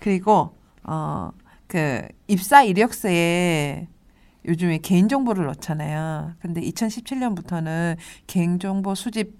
[0.00, 1.30] 그리고 어
[1.66, 3.88] 그 입사 이력서에
[4.46, 6.34] 요즘에 개인 정보를 넣잖아요.
[6.40, 7.96] 근데 2017년부터는
[8.28, 9.32] 개인 정보 수집이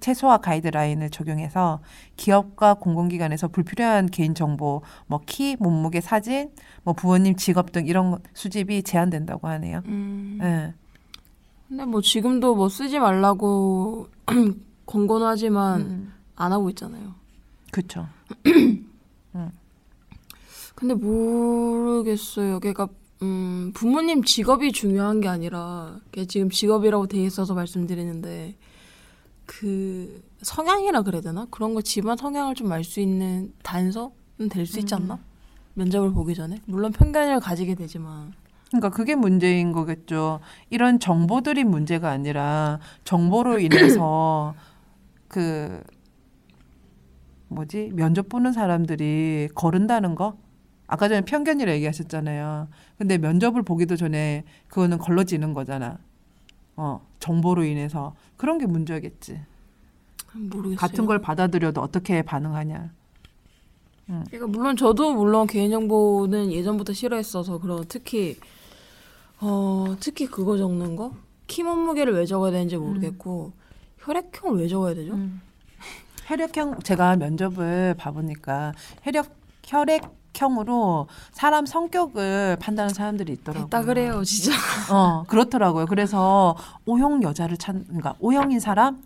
[0.00, 1.80] 최소화 가이드라인을 적용해서
[2.16, 6.50] 기업과 공공기관에서 불필요한 개인 정보, 뭐 키, 몸무게, 사진,
[6.82, 9.82] 뭐 부모님 직업 등 이런 거- 수집이 제한된다고 하네요.
[9.86, 10.38] 음.
[10.42, 10.74] 예.
[11.72, 14.06] 근데 뭐 지금도 뭐 쓰지 말라고
[14.84, 16.12] 권고는 하지만 음.
[16.36, 17.14] 안 하고 있잖아요.
[17.70, 18.06] 그렇죠.
[20.74, 22.60] 근데 모르겠어요.
[22.60, 22.88] 그러니까
[23.22, 28.54] 음, 부모님 직업이 중요한 게 아니라 지금 직업이라고 돼 있어서 말씀드리는데
[29.46, 34.10] 그 성향이라 그래야 되나 그런 거 집안 성향을 좀 알 수 있는 단서는
[34.50, 35.18] 될 수 있지 않나
[35.72, 38.34] 면접을 보기 전에 물론 편견을 가지게 되지만
[38.72, 40.40] 그러니까 그게 문제인 거겠죠.
[40.70, 44.54] 이런 정보들이 문제가 아니라 정보로 인해서
[45.28, 45.82] 그
[47.48, 50.38] 뭐지 면접 보는 사람들이 거른다는 거.
[50.86, 52.68] 아까 전에 편견이라 얘기하셨잖아요.
[52.96, 55.98] 근데 면접을 보기도 전에 그거는 걸러지는 거잖아.
[56.76, 59.38] 어 정보로 인해서 그런 게 문제겠지.
[60.32, 60.76] 모르겠어요.
[60.76, 62.90] 같은 걸 받아들여도 어떻게 반응하냐.
[64.06, 68.36] 그러니까 물론 저도 물론 개인정보는 예전부터 싫어했어서 그런 특히
[69.42, 71.12] 어 특히 그거 적는 거
[71.48, 73.52] 키 몸무게를 왜 적어야 되는지 모르겠고
[73.98, 75.18] 혈액형을 왜 적어야 되죠?
[76.24, 79.26] 혈액형 제가 면접을 봐보니까 혈액
[79.66, 83.68] 혈액형으로 사람 성격을 판단하는 사람들이 있더라고요.
[83.68, 84.52] 딱 그래요, 진짜.
[84.90, 85.86] 어 그렇더라고요.
[85.86, 89.02] 그래서 O형 여자를 찾, 그러니까 O형인 사람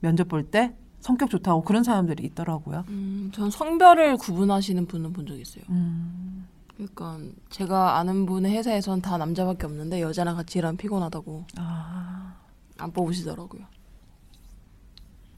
[0.00, 2.84] 면접 볼 때 성격 좋다고 그런 사람들이 있더라고요.
[2.88, 5.64] 음, 전 성별을 구분하시는 분은 본 적 있어요.
[5.68, 6.46] 음,
[6.80, 7.18] 그러니까
[7.50, 11.44] 제가 아는 분의 회사에선 다 남자밖에 없는데 여자랑 같이 일하면 피곤하다고.
[11.56, 12.36] 아,
[12.78, 13.62] 안 뽑으시더라고요.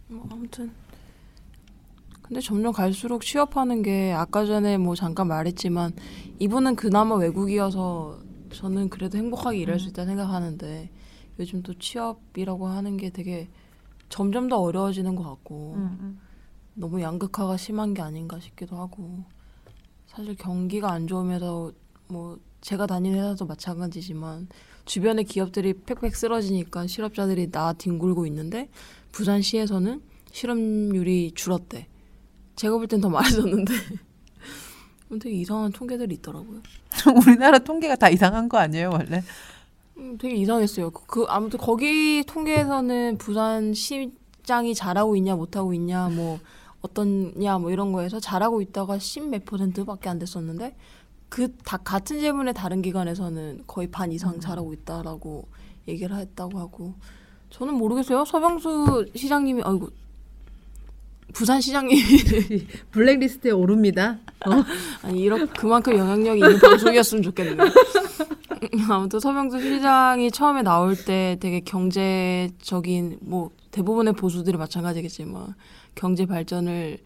[0.08, 0.70] 뭐 아무튼.
[2.22, 5.92] 근데 점점 갈수록 취업하는 게 아까 전에 뭐 잠깐 말했지만
[6.38, 8.20] 이분은 그나마 외국이어서
[8.52, 10.88] 저는 그래도 행복하게 일할 수 있다 생각하는데
[11.40, 13.48] 요즘 또 취업이라고 하는 게 되게
[14.08, 16.20] 점점 더 어려워지는 것 같고 음, 음.
[16.74, 19.24] 너무 양극화가 심한 게 아닌가 싶기도 하고
[20.14, 21.72] 사실 경기가 안 좋으면서
[22.08, 24.48] 뭐 제가 다니는 회사도 마찬가지지만
[24.84, 28.68] 주변의 기업들이 팩팩 쓰러지니까 실업자들이 나 뒹굴고 있는데
[29.12, 31.86] 부산시에서는 실업률이 줄었대.
[32.56, 33.72] 제가 볼 땐 더 많아졌는데
[35.20, 36.60] 되게 이상한 통계들이 있더라고요.
[37.26, 39.22] 우리나라 통계가 다 이상한 거 아니에요 원래?
[39.96, 40.90] 음, 되게 이상했어요.
[40.90, 46.38] 그, 그 아무튼 거기 통계에서는 부산 시장이 잘하고 있냐 못하고 있냐 뭐
[46.82, 50.76] 어떻냐 뭐 이런 거에서 잘하고 있다가 10 몇 퍼센트밖에 안 됐었는데
[51.28, 55.48] 그 다 같은 질문에 다른 기관에서는 거의 반 이상 잘하고 있다라고
[55.88, 56.94] 얘기를 했다고 하고
[57.50, 58.24] 저는 모르겠어요.
[58.24, 59.88] 서병수 시장님이 아이고
[61.32, 62.02] 부산 시장님이
[62.92, 64.18] 블랙리스트에 오릅니다.
[65.02, 67.56] 아니 이런 그만큼 영향력이 있는 방송이었으면 좋겠네요.
[68.90, 75.54] 아무튼 서명수 시장이 처음에 나올 때 되게 경제적인 뭐 대부분의 보수들이 마찬가지겠지만
[75.94, 76.98] 경제 발전을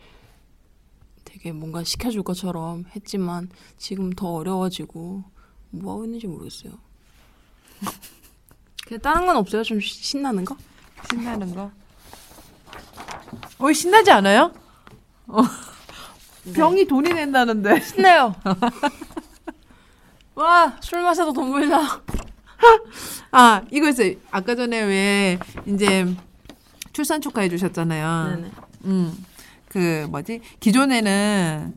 [1.25, 3.49] 되게 뭔가 시켜줄 것처럼 했지만
[3.79, 5.25] 지금 더 어려워지고
[5.71, 6.73] 뭐 하고 있는지 모르겠어요.
[8.87, 9.63] 그냥 다른 건 없어요?
[9.63, 10.57] 좀 시- 신나는 거?
[11.11, 11.71] 신나는 거.
[13.59, 14.53] 어 신나지 않아요?
[15.29, 15.41] 어.
[16.55, 17.81] 병이 돈이 낸다는데.
[17.81, 18.35] 신나요.
[20.35, 22.03] 와 술 마셔도 돈 벌자.
[23.33, 24.15] 아 이거 있어요.
[24.31, 26.07] 아까 전에 왜 이제
[26.97, 28.37] 출산 축하해 주셨잖아요.
[28.37, 28.51] 네네.
[28.87, 29.13] 음,
[29.69, 30.41] 그 뭐지?
[30.61, 31.75] 기존에는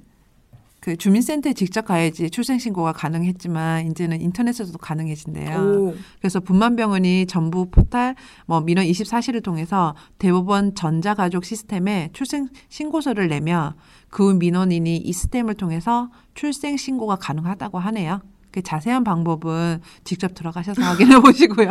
[0.79, 5.59] 그 주민센터에 직접 가야지 출생신고가 가능했지만 이제는 인터넷에서도 가능해진대요.
[5.59, 5.95] 오.
[6.19, 13.73] 그래서 분만병원이 정부 포탈 뭐 민원 24시를 통해서 대법원 전자가족 시스템에 출생 신고서를 내며
[14.07, 18.21] 그 민원인이 이 시스템을 통해서 출생 신고가 가능하다고 하네요.
[18.51, 21.69] 그 자세한 방법은 직접 들어가셔서 확인해 보시고요.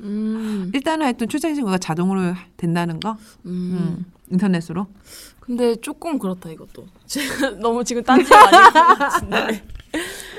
[0.00, 0.70] 음.
[0.74, 3.12] 일단은 하여튼 출생 신고가 자동으로 된다는 거
[3.46, 3.96] 음.
[3.98, 4.86] 음, 인터넷으로.
[5.40, 6.86] 근데 조금 그렇다 이것도.
[7.60, 9.58] 너무 지금 딴지가 아니고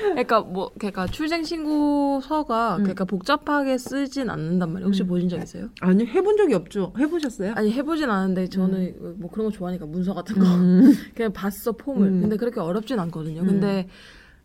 [0.00, 2.82] 그러니까 뭐 그러니까 출생 신고서가 음.
[2.84, 4.86] 그러니까 복잡하게 쓰진 않는단 말이에요.
[4.86, 5.08] 혹시 음.
[5.08, 5.68] 보신 적 있어요?
[5.80, 6.92] 아니 해본 적이 없죠.
[6.96, 7.54] 해보셨어요?
[7.56, 10.94] 아니 해보진 않았는데 저는 뭐 그런 거 좋아하니까 문서 같은 거 음.
[11.16, 12.06] 그냥 봤어 폼을.
[12.06, 12.20] 음.
[12.22, 13.40] 근데 그렇게 어렵진 않거든요.
[13.42, 13.46] 음.
[13.46, 13.88] 근데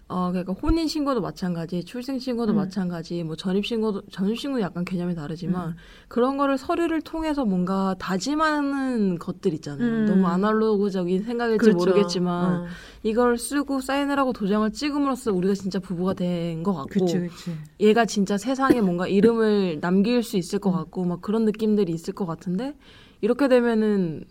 [0.08, 2.58] 어 그러니까 혼인 신고도 마찬가지, 출생 신고도 음.
[2.58, 5.76] 마찬가지, 뭐 전입 신고도 전입 신고는 약간 개념이 다르지만 음.
[6.08, 9.88] 그런 거를 서류를 통해서 뭔가 다짐하는 것들 있잖아요.
[9.88, 10.06] 음.
[10.06, 11.78] 너무 아날로그적인 생각일지 그렇죠.
[11.78, 12.66] 모르겠지만 어.
[13.02, 17.52] 이걸 쓰고 사인을 하고 도장을 찍음으로써 우리가 진짜 부부가 된 것 같고 그치 그치.
[17.80, 22.26] 얘가 진짜 세상에 뭔가 이름을 남길 수 있을 것 같고 막 그런 느낌들이 있을 것
[22.28, 22.76] 같은데
[23.22, 24.24] 이렇게 되면은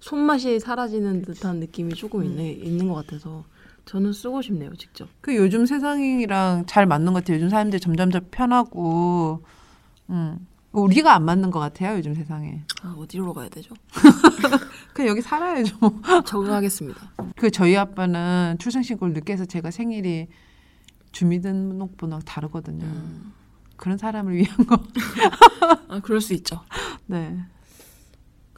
[0.00, 3.44] 손맛이 사라지는 듯한 느낌이 조금 있네, 있는 것 같아서
[3.88, 5.08] 저는 쓰고 싶네요 직접.
[5.22, 7.36] 그 요즘 세상이랑 잘 맞는 것 같아요.
[7.36, 9.42] 요즘 사람들이 점점 더 편하고,
[10.10, 10.46] 음.
[10.72, 11.96] 우리가 안 맞는 것 같아요.
[11.96, 12.62] 요즘 세상에.
[12.82, 13.74] 아 어디로 가야 되죠?
[14.92, 15.74] 그냥 여기 살아야죠.
[16.26, 17.00] 적응하겠습니다.
[17.36, 20.28] 그 저희 아빠는 출생신고를 늦게 해서 제가 생일이
[21.12, 22.84] 주민등록번호랑 다르거든요.
[22.84, 23.32] 음.
[23.78, 24.78] 그런 사람을 위한 거.
[25.88, 26.60] 아 그럴 수 있죠.
[27.06, 27.38] 네.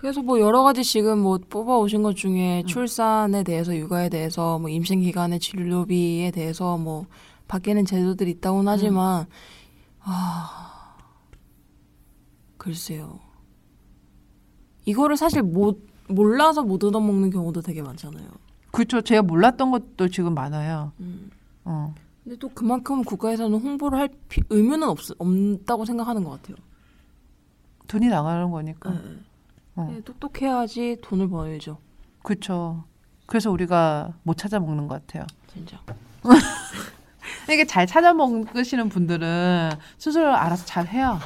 [0.00, 4.70] 그래서 뭐 여러 가지 지금 뭐 뽑아 오신 것 중에 출산에 대해서 육아에 대해서 뭐
[4.70, 7.04] 임신 기간의 진료비에 대해서 뭐
[7.48, 9.26] 바뀌는 제도들이 있다고는 하지만
[10.00, 10.96] 아
[12.56, 13.20] 글쎄요.
[14.86, 18.26] 이거를 사실 못 몰라서 못 얻어먹는 경우도 되게 많잖아요.
[18.72, 19.02] 그렇죠.
[19.02, 20.92] 제가 몰랐던 것도 지금 많아요.
[21.00, 21.30] 음.
[21.64, 21.94] 어.
[22.24, 26.56] 근데 또 그만큼 국가에서는 홍보를 할 피- 의무는 없, 없다고 생각하는 것 같아요.
[27.86, 28.90] 돈이 나가는 거니까.
[28.90, 28.98] 네.
[29.76, 29.88] 어.
[29.92, 31.78] 네, 똑똑해야지 돈을 벌죠.
[32.22, 32.84] 그렇죠.
[33.26, 35.26] 그래서 우리가 못 찾아 먹는 것 같아요.
[35.52, 35.80] 진짜.
[37.50, 41.18] 이게 잘 찾아 먹으시는 분들은 스스로 알아서 잘 해요.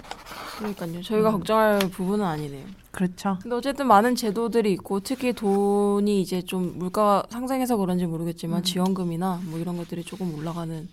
[0.58, 1.02] 그러니까요.
[1.02, 2.66] 저희가 걱정할 부분은 아니네요.
[2.90, 3.38] 그렇죠.
[3.42, 9.58] 근데 어쨌든 많은 제도들이 있고 특히 돈이 이제 좀 물가 상승해서 그런지 모르겠지만 지원금이나 뭐
[9.58, 10.88] 이런 것들이 조금 올라가는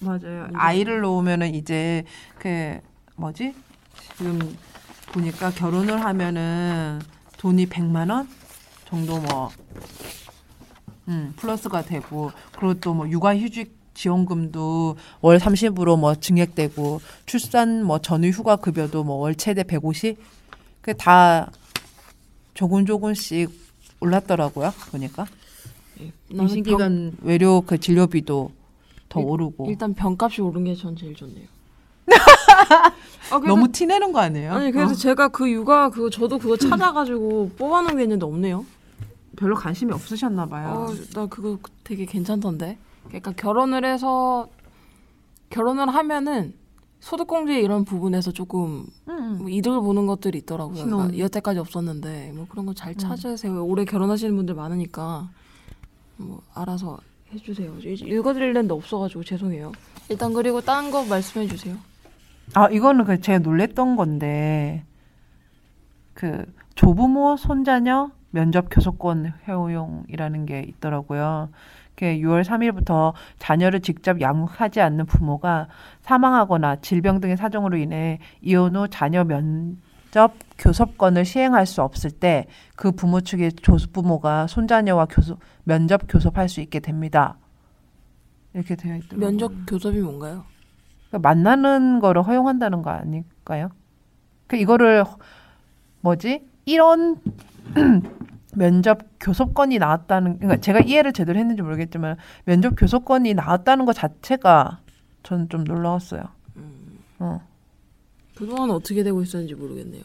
[0.00, 0.48] 맞아요.
[0.54, 2.04] 아이를 놓으면은 이제
[2.38, 2.78] 그
[3.16, 3.54] 뭐지?
[4.16, 4.56] 지금
[5.12, 7.00] 보니까 결혼을 하면은
[7.38, 8.28] 돈이 100만 원
[8.88, 9.50] 정도 뭐
[11.08, 17.98] 음, 플러스가 되고 그리고 또 뭐 육아 휴직 지원금도 월 30으로 뭐 증액되고 출산 뭐
[17.98, 20.16] 전후 휴가 급여도 뭐 월 최대 150
[20.80, 21.50] 그게 다
[22.54, 23.50] 조금 조금씩
[24.00, 24.72] 올랐더라고요.
[24.90, 25.26] 보니까
[26.30, 28.50] 나는 임신 기간 외료 그 진료비도
[29.08, 31.46] 더 일- 오르고 일단 병값이 오른 게 전 제일 좋네요.
[33.30, 34.52] 아, 그래서- 너무 티내는 거 아니에요?
[34.52, 34.94] 아니 그래서 어.
[34.94, 38.64] 제가 그 육아 그거 저도 그거 찾아가지고 뽑아놓은 게 있는데 없네요.
[39.36, 40.86] 별로 관심이 없으셨나 봐요.
[40.90, 42.76] 어, 나 그거 되게 괜찮던데.
[43.06, 44.48] 그러니까 결혼을 해서
[45.50, 46.54] 결혼을 하면은
[47.00, 49.38] 소득공제 이런 부분에서 조금 음.
[49.38, 50.84] 뭐 이득을 보는 것들이 있더라고요.
[50.84, 52.98] 그러니까 여태까지 없었는데 뭐 그런 거잘 음.
[52.98, 53.64] 찾으세요.
[53.64, 55.28] 올해 결혼하시는 분들 많으니까
[56.18, 56.98] 뭐 알아서
[57.32, 57.74] 해주세요.
[57.80, 59.72] 일- 읽어드리려는데 없어가지고 죄송해요.
[60.10, 61.76] 일단 그리고 딴 거 말씀해 주세요.
[62.54, 64.84] 아 이거는 그 제가 놀랬던 건데
[66.14, 71.50] 그 조부모 손자녀 면접 교섭권 허용이라는 게 있더라고요.
[71.94, 75.68] 그 6월 3일부터 자녀를 직접 양육하지 않는 부모가
[76.00, 82.46] 사망하거나 질병 등의 사정으로 인해 이혼 후 자녀 면접 교섭권을 시행할 수 없을 때
[82.82, 87.36] 그 부모 측의 조부모가 손자녀와 교섭 면접 교섭할 수 있게 됩니다.
[88.54, 89.20] 이렇게 되어 있더라고요.
[89.20, 90.44] 면접 교섭이 뭔가요?
[91.12, 93.70] 그러니까 만나는 거를 허용한다는 거 아닐까요?
[94.46, 95.18] 그 이거를 허-
[96.00, 96.42] 뭐지?
[96.64, 97.20] 이런
[98.56, 104.80] 면접 교섭권이 나왔다는 그러니까 제가 이해를 제대로 했는지 모르겠지만 면접 교섭권이 나왔다는 것 자체가
[105.22, 106.22] 저는 좀 놀라웠어요.
[107.18, 107.40] 어,
[108.34, 110.02] 그동안 어떻게 되고 있었는지 모르겠네요.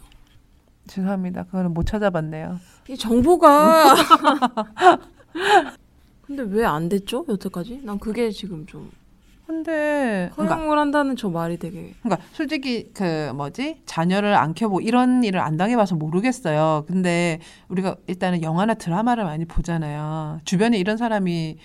[0.87, 1.43] 죄송합니다.
[1.43, 2.59] 그거는 못 찾아봤네요.
[2.89, 3.95] 이 정보가
[6.25, 7.81] 근데 왜 안 됐죠 여태까지?
[7.83, 8.89] 난 그게 지금 좀
[9.47, 15.23] 근데 그러니까 허용을 한다는 저 말이 되게 그러니까 솔직히 그 뭐지 자녀를 안 켜보 이런
[15.23, 16.83] 일을 안 당해봐서 모르겠어요.
[16.85, 20.41] 근데 우리가 일단은 영화나 드라마를 많이 보잖아요.
[20.43, 21.57] 주변에 이런 사람이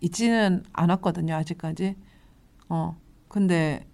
[0.00, 1.96] 있지는 않았거든요 아직까지.
[2.68, 2.96] 어
[3.28, 3.86] 근데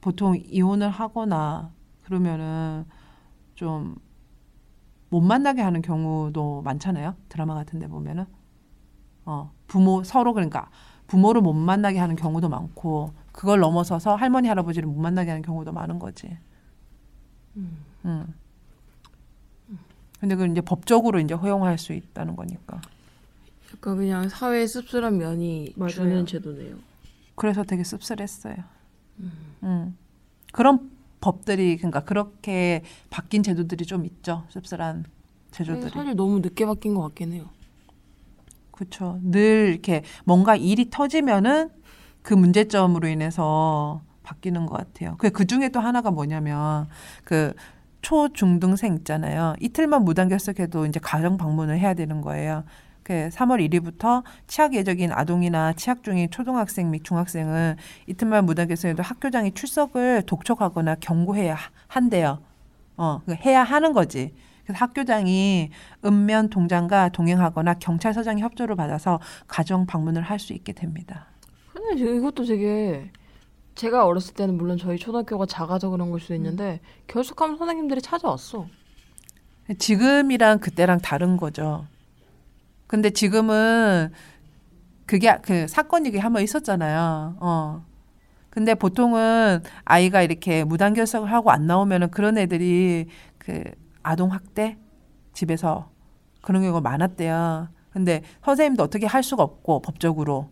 [0.00, 1.72] 보통 이혼을 하거나
[2.02, 2.86] 그러면은
[3.54, 4.08] 좀
[5.10, 7.14] 못 만나게 하는 경우도 많잖아요.
[7.28, 8.26] 드라마 같은데 보면은
[9.24, 10.70] 어 부모 서로 그러니까
[11.08, 15.98] 부모를 못 만나게 하는 경우도 많고 그걸 넘어서서 할머니 할아버지를 못 만나게 하는 경우도 많은
[15.98, 16.36] 거지.
[17.56, 18.34] 음.
[20.20, 22.80] 근데 그건 이제 법적으로 이제 허용할 수 있다는 거니까.
[23.72, 25.90] 약간 그냥 사회의 씁쓸한 면이 맞아요.
[25.90, 26.76] 주는 제도네요.
[27.34, 28.56] 그래서 되게 씁쓸했어요.
[29.62, 29.96] 음.
[30.52, 30.90] 그런
[31.20, 34.44] 법들이 그러니까 그렇게 바뀐 제도들이 좀 있죠.
[34.50, 35.04] 씁쓸한
[35.52, 35.90] 제도들이.
[35.90, 37.48] 사실 너무 늦게 바뀐 것 같긴 해요.
[38.78, 39.18] 그렇죠.
[39.22, 41.70] 늘 이렇게 뭔가 일이 터지면은
[42.22, 45.16] 그 문제점으로 인해서 바뀌는 것 같아요.
[45.18, 46.86] 그, 그 중에 또 하나가 뭐냐면
[47.24, 47.54] 그
[48.02, 49.54] 초중등생 있잖아요.
[49.60, 52.62] 이틀만 무단결석해도 이제 가정 방문을 해야 되는 거예요.
[53.02, 60.22] 그 3월 1일부터 치약 예적인 아동이나 치약 중인 초등학생 및 중학생은 이틀만 무단결석해도 학교장이 출석을
[60.26, 62.38] 독촉하거나 경고해야 하- 한대요.
[62.96, 64.34] 어, 그 해야 하는 거지.
[64.68, 65.70] 그래서 학교장이
[66.04, 71.26] 읍면 동장과 동행하거나 경찰서장의 협조를 받아서 가정 방문을 할 수 있게 됩니다.
[71.72, 73.10] 근데 이것도 되게
[73.74, 78.66] 제가 어렸을 때는 물론 저희 초등학교가 작아서 그런 걸 수도 있는데 결석하면 선생님들이 찾아왔어.
[79.78, 81.86] 지금이랑 그때랑 다른 거죠.
[82.86, 84.12] 근데 지금은
[85.06, 87.36] 그게 그 사건이 한번 있었잖아요.
[87.40, 87.84] 어.
[88.50, 93.06] 근데 보통은 아이가 이렇게 무단 결석을 하고 안 나오면은 그런 애들이
[93.38, 93.64] 그
[94.08, 94.78] 아동 학대
[95.34, 95.90] 집에서
[96.40, 97.68] 그런 경우가 많았대요.
[97.90, 100.50] 근데 선생님도 어떻게 할 수가 없고 법적으로.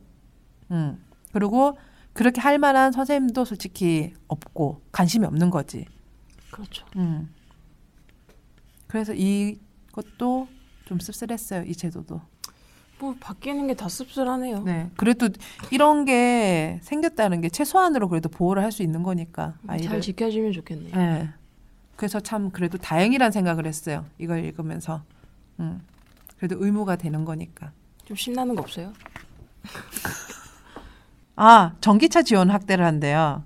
[0.70, 1.02] 음.
[1.32, 1.76] 그리고
[2.12, 5.86] 그렇게 할 만한 선생님도 솔직히 없고 관심이 없는 거지.
[6.50, 6.84] 그렇죠.
[6.96, 7.32] 음.
[8.86, 10.48] 그래서 이것도
[10.84, 11.64] 좀 씁쓸했어요.
[11.64, 12.20] 이 제도도.
[12.98, 14.62] 뭐 바뀌는 게 다 씁쓸하네요.
[14.62, 14.90] 네.
[14.96, 15.28] 그래도
[15.70, 19.88] 이런 게 생겼다는 게 최소한으로 그래도 보호를 할 수 있는 거니까 아이를.
[19.88, 20.94] 잘 지켜주면 좋겠네요.
[20.96, 21.28] 네.
[21.96, 24.04] 그래서 참 그래도 다행이란 생각을 했어요.
[24.18, 25.02] 이걸 읽으면서.
[25.60, 25.80] 음.
[26.36, 27.72] 그래도 의무가 되는 거니까.
[28.04, 28.92] 좀 신나는 거 없어요?
[31.36, 33.42] 아, 전기차 지원 확대를 한대요.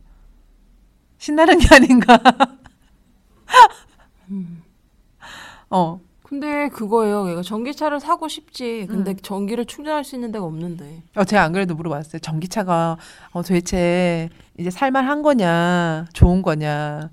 [1.19, 2.19] 신나는 게 아닌가?
[5.71, 7.29] 어, 근데 그거예요.
[7.31, 8.87] 얘가 전기차를 사고 싶지.
[8.89, 9.17] 근데 음.
[9.21, 11.03] 전기를 충전할 수 있는 데가 없는데.
[11.17, 12.21] 어, 제가 안 그래도 물어봤어요.
[12.21, 12.97] 전기차가
[13.33, 17.11] 어, 도대체 이제 살만한 거냐, 좋은 거냐,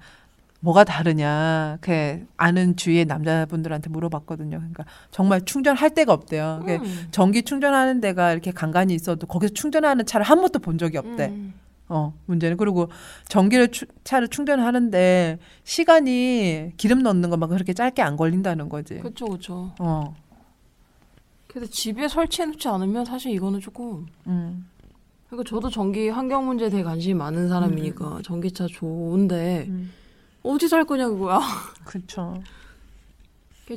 [0.60, 4.58] 뭐가 다르냐, 그 아는 주위의 남자분들한테 물어봤거든요.
[4.58, 6.64] 그러니까 정말 충전할 데가 없대요.
[6.68, 7.08] 음.
[7.12, 11.28] 전기 충전하는 데가 이렇게 간간히 있어도 거기서 충전하는 차를 한 번도 본 적이 없대.
[11.28, 11.53] 음.
[11.89, 12.58] 어, 문제는.
[12.58, 12.89] 그리고
[13.30, 18.97] 전기를 추- 차를 충전하는데 시간이 기름 넣는 것만 그렇게 짧게 안 걸린다는 거지.
[18.99, 19.72] 그쵸, 그쵸.
[19.80, 20.14] 어,
[21.47, 24.05] 그래서 집에 설치해놓지 않으면 사실 이거는 조금.
[24.26, 24.68] 음,
[25.30, 29.91] 그러니까 저도 전기 환경 문제에 대해 관심이 많은 사람이니까 전기차 좋은데 음.
[30.48, 31.39] 어디 살 거냐 그거야.
[31.84, 32.41] 그쵸.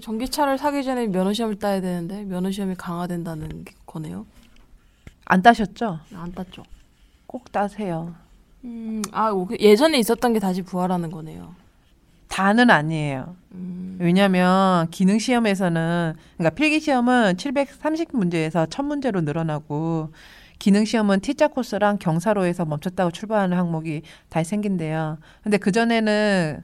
[0.01, 4.25] 전기차를 사기 전에 면허 시험을 따야 되는데 면허 시험이 강화된다는 게 거네요.
[5.25, 5.99] 안 따셨죠?
[6.15, 6.63] 안 땄죠.
[7.27, 8.15] 꼭 따세요.
[8.65, 11.55] 음, 아 예전에 있었던 게 다시 부활하는 거네요.
[12.29, 13.35] 다는 아니에요.
[13.53, 20.13] 음, 왜냐하면 기능 시험에서는 그러니까 필기 시험은 730 문제에서 1000 문제로 늘어나고
[20.61, 25.19] 기능 시험은 T자 코스랑 경사로에서 멈췄다고 출발하는 항목이 다시 생긴대요.
[25.43, 26.63] 근데 그 전에는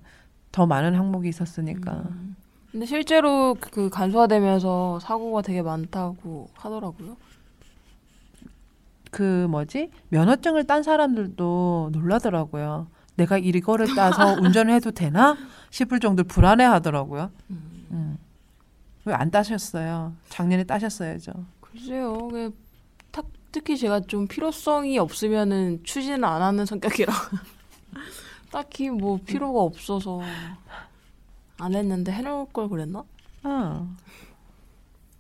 [0.53, 2.05] 더 많은 항목이 있었으니까.
[2.11, 2.37] 음.
[2.71, 7.17] 근데 실제로 그 간소화되면서 사고가 되게 많다고 하더라고요.
[9.11, 12.89] 그 뭐지 면허증을 딴 사람들도 놀라더라고요.
[13.17, 15.39] 내가 이거를 따서 운전을 해도 되나
[15.71, 17.31] 싶을 정도로 불안해하더라고요.
[17.51, 18.19] 음.
[19.07, 20.13] 왜안 따셨어요?
[20.29, 21.33] 작년에 따셨어야죠.
[21.63, 22.29] 글쎄요.
[23.57, 27.11] 특히 제가 좀 필요성이 없으면은 추진을 안 하는 성격이라
[28.53, 30.21] 딱히 뭐 필요가 없어서
[31.59, 33.03] 안 했는데 해놓을 걸 그랬나?
[33.45, 33.97] 어.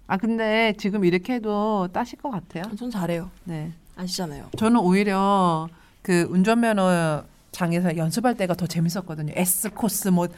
[0.06, 2.64] 아 근데 지금 이렇게 해도 따실 것 같아요.
[2.76, 3.30] 전 잘해요.
[3.44, 3.72] 네.
[3.96, 4.50] 아시잖아요.
[4.58, 5.66] 저는 오히려
[6.02, 9.32] 그 운전면허 장에서 연습할 때가 더 재밌었거든요.
[9.34, 10.28] S 코스 뭐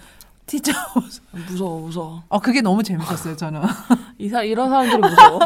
[0.48, 0.72] T자
[1.30, 2.24] 무서워, 무서워.
[2.28, 3.36] 어 그게 너무 재밌었어요.
[3.36, 3.60] 저는.
[4.18, 5.40] 이 사, 이런 사람들이 무서워.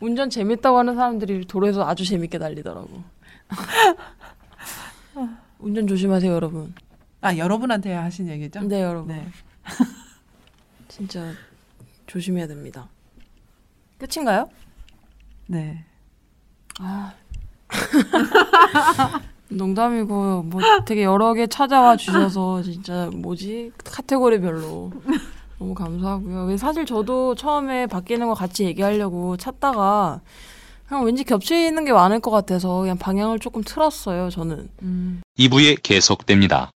[0.00, 3.02] 운전 재밌다고 하는 사람들이 도로에서 아주 재밌게 달리더라고.
[5.60, 6.74] 운전 조심하세요, 여러분.
[7.20, 8.62] 아 여러분한테 하신 얘기죠?
[8.62, 9.14] 네, 여러분.
[9.14, 9.28] 네.
[10.88, 11.32] 진짜
[12.06, 12.88] 조심해야 됩니다.
[13.98, 14.48] 끝인가요?
[15.46, 15.84] 네.
[16.80, 17.12] 아.
[19.56, 24.92] 농담이고 뭐 되게 여러 개 찾아와 주셔서 진짜 뭐지 카테고리별로
[25.58, 26.44] 너무 감사하고요.
[26.46, 30.20] 왜 사실 저도 처음에 바뀌는 거 같이 얘기하려고 찾다가
[30.88, 34.28] 그냥 왠지 겹치는 게 많을 것 같아서 그냥 방향을 조금 틀었어요.
[34.30, 34.68] 저는.
[34.82, 35.22] 음.
[35.38, 36.70] 2부에 계속됩니다.